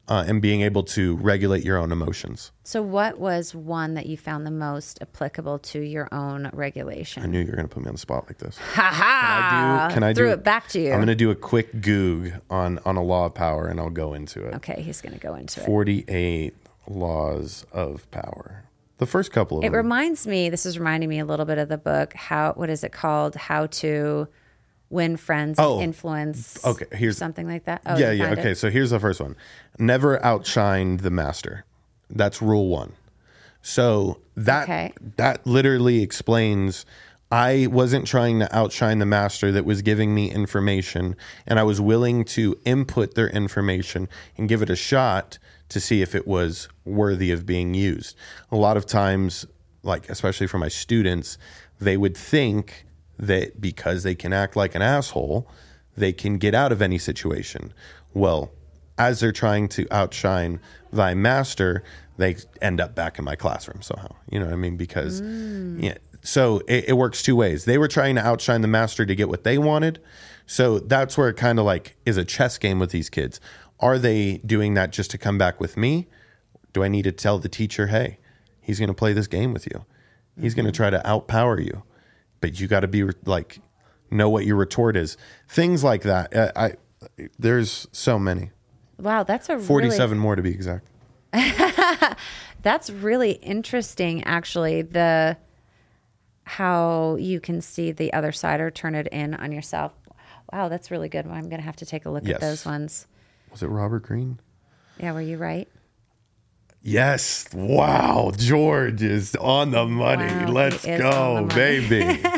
[0.09, 4.15] uh, in being able to regulate your own emotions So, what was one that you
[4.17, 7.23] found the most applicable to your own regulation?
[7.23, 8.57] I knew you were going to put me on the spot like this.
[8.57, 9.87] Ha ha!
[9.89, 10.91] do- can I Threw do- it back to you.
[10.91, 13.89] I'm going to do a quick goog on on a law of power, and I'll
[13.89, 14.53] go into it.
[14.55, 15.65] okay, he's going to go into it.
[15.65, 16.53] 48
[16.87, 18.63] laws of power.
[18.99, 19.75] The first couple of It them.
[19.77, 20.49] reminds me.
[20.49, 22.13] This is reminding me a little bit of the book.
[22.13, 22.53] How?
[22.53, 23.35] What is it called?
[23.35, 24.27] How to
[24.89, 26.63] win friends Oh, influence.
[26.65, 27.81] okay, here's- something like that.
[27.85, 28.31] Oh, yeah, yeah.
[28.31, 28.57] Okay, it?
[28.57, 29.35] so here's the first one.
[29.79, 31.65] Never outshine the master.
[32.09, 32.93] That's rule one.
[33.61, 34.93] So that Okay.
[35.17, 36.85] that literally explains
[37.29, 41.81] I wasn't trying to outshine the master that was giving me information, and I was
[41.81, 44.07] willing to input their information
[44.37, 48.15] and give it a shot to see if it was worthy of being used.
[48.49, 49.45] A lot of times,
[49.83, 51.37] like especially for my students,
[51.81, 52.85] they would think
[53.19, 55.49] that because they can act like an asshole,
[55.95, 57.73] they can get out of any situation.
[58.13, 58.51] Well,
[58.97, 60.59] as they're trying to outshine
[60.91, 61.83] thy master,
[62.17, 64.15] they end up back in my classroom somehow.
[64.29, 64.77] You know what I mean?
[64.77, 65.81] Because mm.
[65.81, 67.65] yeah, so it, it works two ways.
[67.65, 69.99] They were trying to outshine the master to get what they wanted.
[70.45, 73.39] So that's where it kind of like is a chess game with these kids.
[73.79, 76.07] Are they doing that just to come back with me?
[76.73, 78.17] Do I need to tell the teacher, hey,
[78.61, 79.85] he's going to play this game with you?
[80.39, 80.77] He's going to mm-hmm.
[80.77, 81.83] try to outpower you,
[82.41, 83.59] but you got to be like,
[84.11, 85.17] know what your retort is.
[85.47, 86.35] Things like that.
[86.35, 86.73] Uh, I
[87.37, 88.51] there's so many.
[88.99, 90.87] Wow, that's a really 47 more to be exact.
[92.63, 94.81] That's really interesting, actually.
[94.81, 95.37] The
[96.43, 99.93] how you can see the other side or turn it in on yourself.
[100.51, 101.25] Wow, that's really good.
[101.27, 102.35] I'm going to have to take a look Yes.
[102.35, 103.05] at those ones.
[103.51, 104.39] Was it Robert Greene?
[104.97, 105.67] Yeah, were you right?
[106.87, 107.49] Yes.
[107.53, 108.31] Wow.
[108.37, 110.25] George is on the money.
[110.25, 112.23] Wow, Let's go, baby.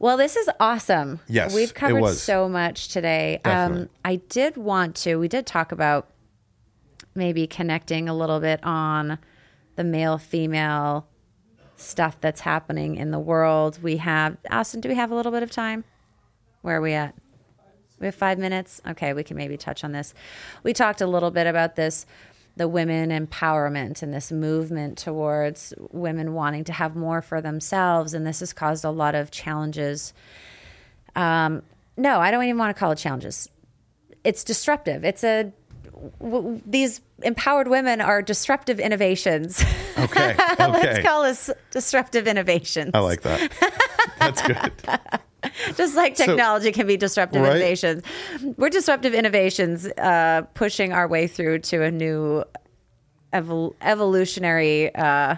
[0.00, 1.18] Well, this is awesome.
[1.26, 3.40] Yes, We've covered so much today.
[3.44, 6.06] Um, I did want to, we did talk about
[7.16, 9.18] maybe connecting a little bit on
[9.74, 11.08] the male female
[11.74, 13.82] stuff that's happening in the world.
[13.82, 15.82] We have, Austin, do we have a little bit of time?
[16.62, 17.16] Where are we at?
[17.98, 18.80] We have five minutes.
[18.86, 20.14] Okay, we can maybe touch on this.
[20.62, 22.06] We talked a little bit about this
[22.58, 28.14] the women empowerment and this movement towards women wanting to have more for themselves.
[28.14, 30.12] And this has caused a lot of challenges.
[31.16, 31.62] Um,
[31.96, 33.48] no, I don't even want to call it challenges.
[34.24, 35.04] It's disruptive.
[35.04, 35.52] It's a,
[36.20, 39.64] w- these empowered women are disruptive innovations.
[39.96, 40.34] Okay.
[40.58, 42.90] Let's call us disruptive innovations.
[42.94, 43.52] I like that.
[44.18, 45.20] That's good.
[45.76, 47.50] Just like technology can be disruptive Right.
[47.56, 48.02] innovations.
[48.56, 52.44] We're disruptive innovations uh, pushing our way through to a new
[53.32, 55.36] evol- evolutionary uh,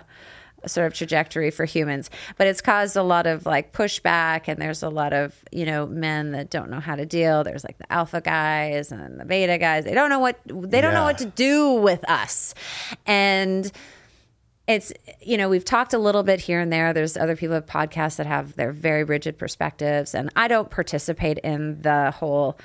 [0.67, 2.11] sort of trajectory for humans.
[2.37, 5.87] But it's caused a lot of like pushback, and there's a lot of, you know,
[5.87, 7.45] men that don't know how to deal.
[7.45, 9.85] There's like the alpha guys and the beta guys.
[9.85, 12.55] They don't know what they don't know what to do with us.
[13.07, 13.71] And
[14.71, 17.67] it's you know we've talked a little bit here and there there's other people with
[17.67, 22.59] podcasts that have their very rigid perspectives and i don't participate in the whole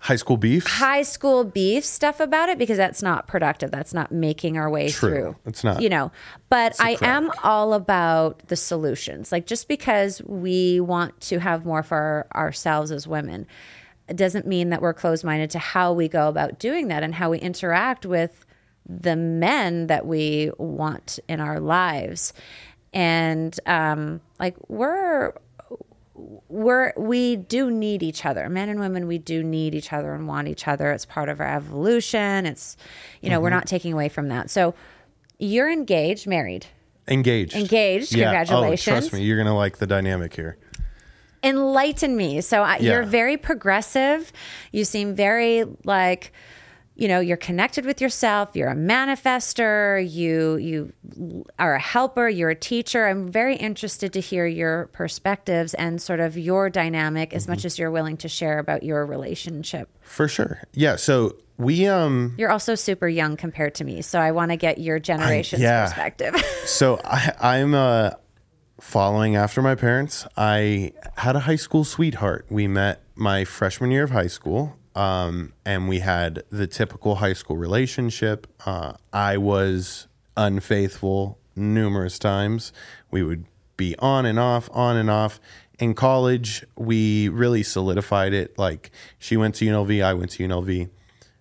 [0.00, 0.64] High school beef.
[0.64, 4.90] high school beef stuff about it because that's not productive that's not making our way
[4.90, 5.10] True.
[5.10, 5.82] through It's not.
[5.82, 6.12] you know
[6.48, 7.08] but i crack.
[7.10, 12.92] am all about the solutions like just because we want to have more for ourselves
[12.92, 13.46] as women
[14.08, 17.30] it doesn't mean that we're closed-minded to how we go about doing that and how
[17.30, 18.46] we interact with
[18.88, 22.32] the men that we want in our lives
[22.94, 25.32] and um like we're
[26.48, 30.26] we're we do need each other men and women we do need each other and
[30.26, 32.76] want each other it's part of our evolution it's
[33.20, 33.42] you know Mm-hmm.
[33.44, 34.74] we're not taking away from that so
[35.38, 36.66] you're engaged married
[37.10, 37.54] Engaged.
[37.54, 38.14] Engaged.
[38.14, 38.24] Yeah.
[38.24, 38.86] Congratulations.
[38.86, 40.58] Oh, trust me, you're gonna like the dynamic here.
[41.42, 42.94] enlighten me so I, Yeah.
[42.94, 44.30] you're very progressive
[44.72, 46.32] you seem very like
[46.98, 50.92] you know you're connected with yourself you're a manifester you you
[51.58, 56.20] are a helper you're a teacher i'm very interested to hear your perspectives and sort
[56.20, 57.52] of your dynamic as Mm-hmm.
[57.52, 60.62] much as you're willing to share about your relationship For sure.
[60.74, 60.96] Yeah.
[60.96, 64.78] So we um you're also super young compared to me so i want to get
[64.78, 65.84] your generation's yeah.
[65.86, 66.34] perspective
[66.66, 68.10] so I I'm uh
[68.80, 70.24] following after my parents.
[70.36, 72.46] I had a high school sweetheart.
[72.48, 74.76] We met my freshman year of high school.
[74.98, 78.48] Um, and we had the typical high school relationship.
[78.66, 82.72] Uh, I was unfaithful numerous times.
[83.08, 83.44] We would
[83.76, 85.38] be on and off, on and off.
[85.78, 88.58] In college, we really solidified it.
[88.58, 88.90] Like
[89.20, 90.90] she went to UNLV, I went to UNLV.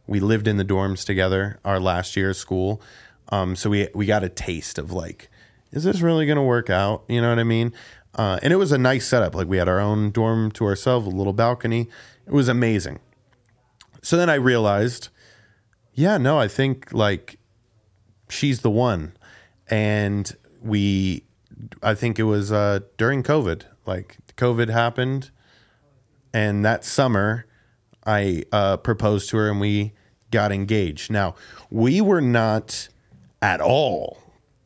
[0.05, 2.79] We lived in the dorms together our last year of school.
[3.29, 5.29] Um, so we we got a taste of like,
[5.71, 7.05] is this really going to work out?
[7.07, 7.73] You know what I mean?
[8.13, 9.33] Uh, and it was a nice setup.
[9.33, 11.89] Like we had our own dorm to ourselves, a little balcony.
[12.27, 12.99] It was amazing.
[14.07, 15.09] So then I realized,
[15.93, 17.39] yeah, no, I think like
[18.29, 19.17] she's the one.
[19.69, 21.25] And we,
[21.83, 23.63] I think it was uh, during COVID.
[23.85, 25.31] Like COVID happened,
[26.33, 27.47] and that summer,
[28.05, 29.91] I uh, proposed to her and we
[30.31, 31.11] got engaged.
[31.11, 31.35] Now
[31.69, 32.87] we were not
[33.41, 34.19] at all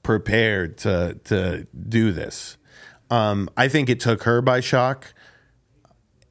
[0.04, 2.58] prepared to to do this.
[3.10, 5.16] Um, I think it took her by shock,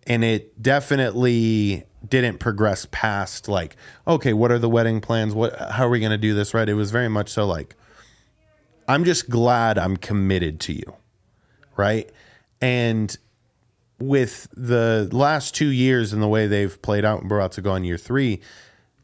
[0.07, 3.77] and it definitely didn't progress past like,
[4.07, 5.35] okay, what are the wedding plans?
[5.35, 6.55] What how are we going to do this?
[6.55, 6.69] Right?
[6.69, 7.77] It was very much so like,
[8.89, 10.97] I'm just glad I'm committed to you,
[11.77, 12.11] right?
[12.61, 13.17] And
[13.99, 17.63] with the last two years and the way they've played out, and we're about to
[17.63, 18.41] go on year three,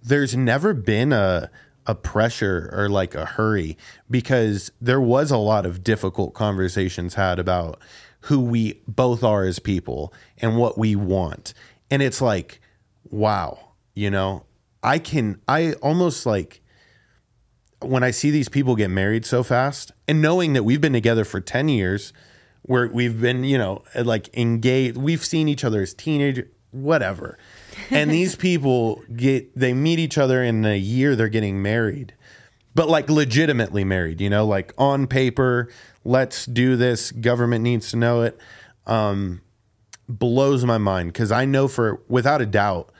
[0.02, 1.50] there's never been a
[1.86, 3.76] a pressure or like a hurry
[4.10, 7.80] because there was a lot of difficult conversations had about
[8.22, 11.54] who we both are as people and what we want.
[11.90, 12.60] And it's like,
[13.10, 13.58] wow,
[13.94, 14.44] you know,
[14.82, 16.60] I can I almost like
[17.80, 21.24] when I see these people get married so fast and knowing that we've been together
[21.24, 22.12] for 10 years
[22.62, 27.38] where we've been, you know, like engaged, we've seen each other as teenagers, whatever.
[27.90, 32.14] And these people get, they meet each other in a year, they're getting married,
[32.74, 35.68] but like legitimately married, you know, like on paper,
[36.04, 37.12] let's do this.
[37.12, 38.38] Government needs to know it.
[38.86, 39.42] Um,
[40.08, 42.90] blows my mind because I know for without a doubt,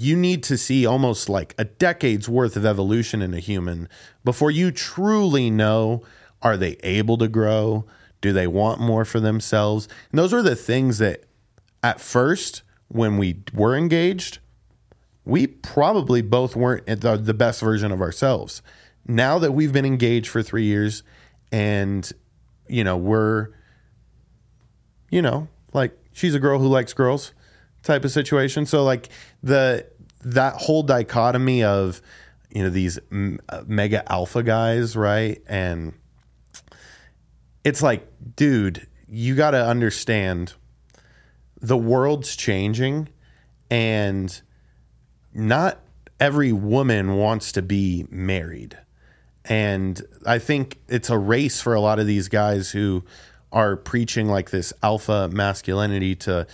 [0.00, 3.88] you need to see almost like a decade's worth of evolution in a human
[4.24, 6.02] before you truly know
[6.42, 7.84] Are they able to grow?
[8.22, 9.88] Do they want more for themselves?
[10.10, 11.24] And those are the things that
[11.82, 14.38] at first, when we were engaged,
[15.26, 18.62] we probably both weren't the, the best version of ourselves.
[19.06, 21.02] Now that we've been engaged for three years
[21.52, 22.10] and,
[22.68, 23.48] you know, we're,
[25.10, 27.34] you know, like she's a girl who likes girls
[27.82, 28.66] type of situation.
[28.66, 29.08] So, like,
[29.42, 29.86] the,
[30.24, 32.00] that whole dichotomy of,
[32.50, 35.42] you know, these m- uh, mega alpha guys, right?
[35.46, 35.94] And
[37.64, 40.54] it's like, dude, you got to understand
[41.60, 43.08] the world's changing
[43.70, 44.40] and
[45.32, 45.80] not
[46.18, 48.76] every woman wants to be married.
[49.44, 53.04] And I think it's a race for a lot of these guys who
[53.52, 56.46] are preaching like this alpha masculinity to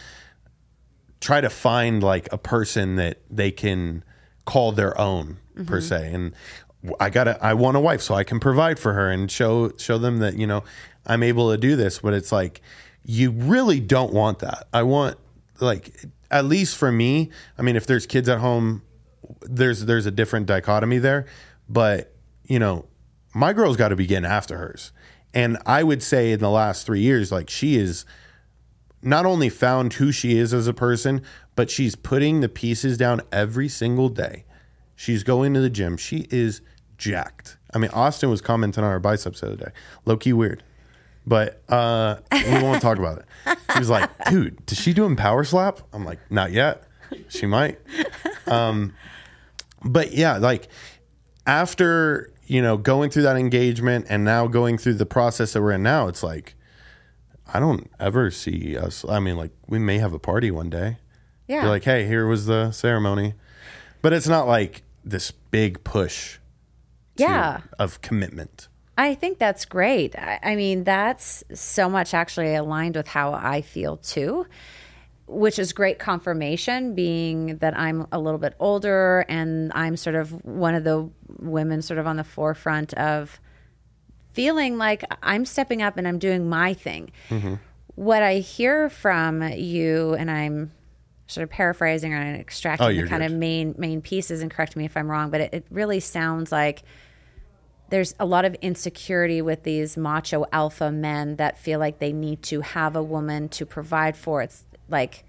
[1.27, 4.05] try to find like a person that they can
[4.45, 5.81] call their own per mm-hmm.
[5.81, 6.13] se.
[6.15, 6.35] And
[7.01, 9.99] I gotta I want a wife so I can provide for her and show show
[9.99, 10.63] them that, you know,
[11.05, 11.99] I'm able to do this.
[11.99, 12.63] But it's like
[13.05, 14.69] you really don't want that.
[14.73, 15.19] I want
[15.59, 15.97] like
[16.31, 18.83] at least for me, I mean, if there's kids at home,
[19.41, 21.27] there's there's a different dichotomy there.
[21.69, 22.87] But you know,
[23.35, 24.93] my girl's got to be getting after hers,
[25.35, 28.05] and I would say in the last three years, like she is
[29.07, 31.23] not only found who she is as a person,
[31.55, 34.45] but she's putting the pieces down every single day.
[34.97, 35.97] She's going to the gym.
[35.97, 36.61] She is
[36.99, 37.57] jacked.
[37.73, 39.71] I mean, Austin was commenting on her biceps the other day.
[40.07, 40.63] Low key weird.
[41.25, 43.59] But uh, we won't talk about it.
[43.73, 45.81] He was like, dude, does she do doing power slap?
[45.93, 46.83] I'm like, not yet.
[47.29, 47.79] She might.
[48.49, 48.95] Um,
[49.85, 50.69] but yeah, like
[51.47, 55.73] after, you know, going through that engagement and now going through the process that we're
[55.73, 56.56] in now, it's like,
[57.53, 59.05] I don't ever see us.
[59.09, 60.99] I mean, like, we may have a party one day.
[61.49, 61.63] Yeah.
[61.63, 63.35] Be like, hey, here was the ceremony.
[64.03, 66.39] But it's not like this big push
[67.17, 67.61] to- Yeah.
[67.79, 68.69] of commitment.
[68.99, 70.17] I think that's great.
[70.19, 74.47] I, I mean, that's so much actually aligned with how I feel too,
[75.27, 80.33] which is great confirmation, being that I'm a little bit older and I'm sort of
[80.45, 81.09] one of the
[81.39, 83.39] women sort of on the forefront of
[84.37, 87.11] feeling like I'm stepping up and I'm doing my thing.
[87.31, 87.55] Mm-hmm.
[87.95, 90.71] What I hear from you, and I'm
[91.27, 93.33] sort of paraphrasing or extracting Oh, the kind good.
[93.33, 96.53] of main main pieces, and correct me if I'm wrong, but it, it really sounds
[96.53, 96.83] like
[97.89, 102.43] there's a lot of insecurity with these macho alpha men that feel like they need
[102.43, 104.43] to have a woman to provide for.
[104.43, 105.25] It's like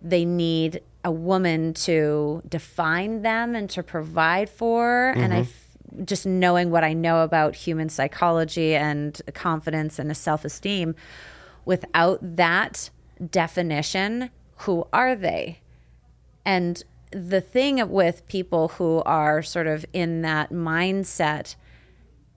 [0.00, 5.10] they need a woman to define them and to provide for.
[5.10, 5.67] And I, f-
[6.04, 10.94] just knowing what I know about human psychology and confidence and self esteem,
[11.64, 12.90] without that
[13.30, 15.60] definition, who are they?
[16.44, 21.54] And the thing with people who are sort of in that mindset,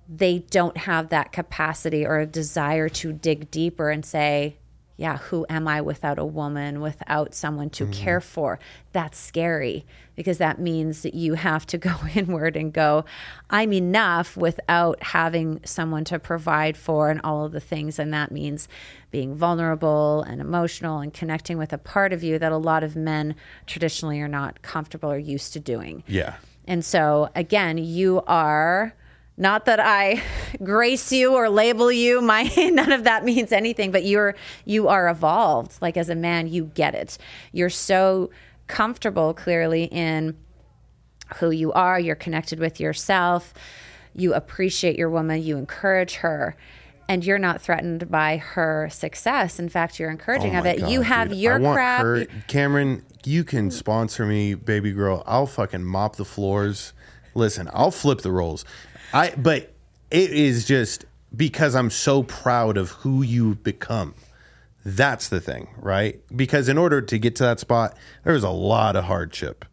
[0.07, 4.57] they don't have that capacity or a desire to dig deeper and say,
[5.01, 7.93] yeah, who am I without a woman, without someone to mm-hmm.
[7.93, 8.59] care for?
[8.91, 9.83] That's scary
[10.15, 13.03] because that means that you have to go inward and go,
[13.49, 17.97] I'm enough without having someone to provide for and all of the things.
[17.97, 18.67] And that means
[19.09, 22.95] being vulnerable and emotional and connecting with a part of you that a lot of
[22.95, 23.33] men
[23.65, 26.03] traditionally are not comfortable or used to doing.
[26.05, 26.35] Yeah.
[26.67, 28.93] And so, again, you are
[29.41, 30.21] not that I
[30.63, 32.21] grace you or label you.
[32.21, 33.91] My none of that means anything.
[33.91, 34.35] But you're
[34.65, 35.81] you are evolved.
[35.81, 37.17] Like as a man, you get it.
[37.51, 38.29] You're so
[38.67, 40.37] comfortable, clearly in
[41.37, 41.99] who you are.
[41.99, 43.53] You're connected with yourself.
[44.13, 45.41] You appreciate your woman.
[45.41, 46.55] You encourage her.
[47.09, 49.59] And you're not threatened by her success.
[49.59, 50.79] In fact, you're encouraging Oh of it.
[50.79, 51.39] God, you have dude.
[51.39, 52.01] your crap.
[52.03, 55.21] her- Cameron, you can sponsor me, baby girl.
[55.25, 56.93] I'll fucking mop the floors.
[57.33, 58.63] Listen, I'll flip the rolls.
[59.13, 59.73] I but
[60.09, 61.05] it is just
[61.35, 64.13] because I'm so proud of who you've become.
[64.83, 66.19] That's the thing, right?
[66.35, 69.65] Because in order to get to that spot, there's a lot of hardship.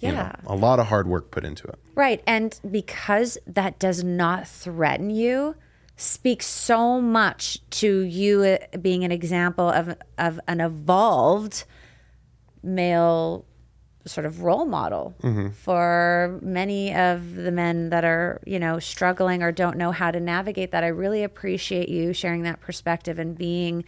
[0.00, 0.32] you know, Yeah.
[0.46, 1.76] a lot of hard work put into it.
[1.96, 2.22] Right.
[2.26, 5.56] And because that does not threaten you,
[5.96, 11.64] speaks so much to you uh, being an example of, of an evolved
[12.62, 13.44] male
[14.06, 15.50] sort of role model mm-hmm.
[15.50, 20.20] for many of the men that are, you know, struggling or don't know how to
[20.20, 20.84] navigate that.
[20.84, 23.84] I really appreciate you sharing that perspective and being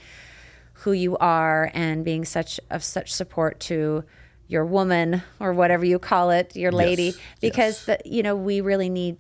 [0.75, 4.05] who you are and being such of such support to
[4.49, 8.61] your woman or whatever you call it, your lady, Yes, because the, you know we
[8.61, 9.17] really need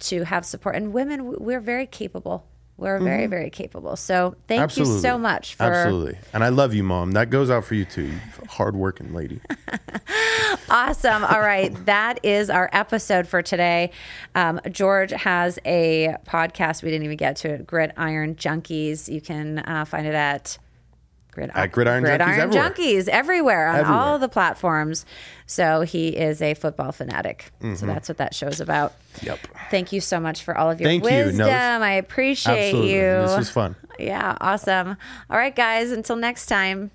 [0.00, 0.74] to have support.
[0.74, 2.46] And women, we're very capable.
[2.76, 3.94] We're very, very capable.
[3.96, 6.18] So thank you so much for Absolutely.
[6.32, 7.12] And I love you, mom.
[7.12, 9.40] That goes out for you too, you hardworking lady.
[10.70, 11.24] awesome.
[11.24, 11.72] All right.
[11.86, 13.92] That is our episode for today.
[14.34, 16.82] Um, George has a podcast.
[16.82, 19.12] We didn't even get to it Gridiron Junkies.
[19.12, 20.58] You can uh, find it at.
[21.32, 22.70] Grid- At Gridiron Junkies everywhere.
[22.70, 23.98] Junkies everywhere on Everywhere.
[24.00, 25.04] all the platforms.
[25.46, 27.50] So he is a football fanatic.
[27.74, 28.92] So that's what that show's about.
[29.16, 29.26] Mm-hmm.
[29.26, 29.38] Yep.
[29.70, 31.32] Thank you so much for all of your Thank you.
[31.32, 31.48] No.
[31.48, 32.92] I appreciate Absolutely.
[32.94, 33.00] you.
[33.00, 33.76] This was fun.
[33.98, 34.96] Yeah, awesome.
[35.30, 35.92] All right, guys.
[35.92, 36.90] Until next time.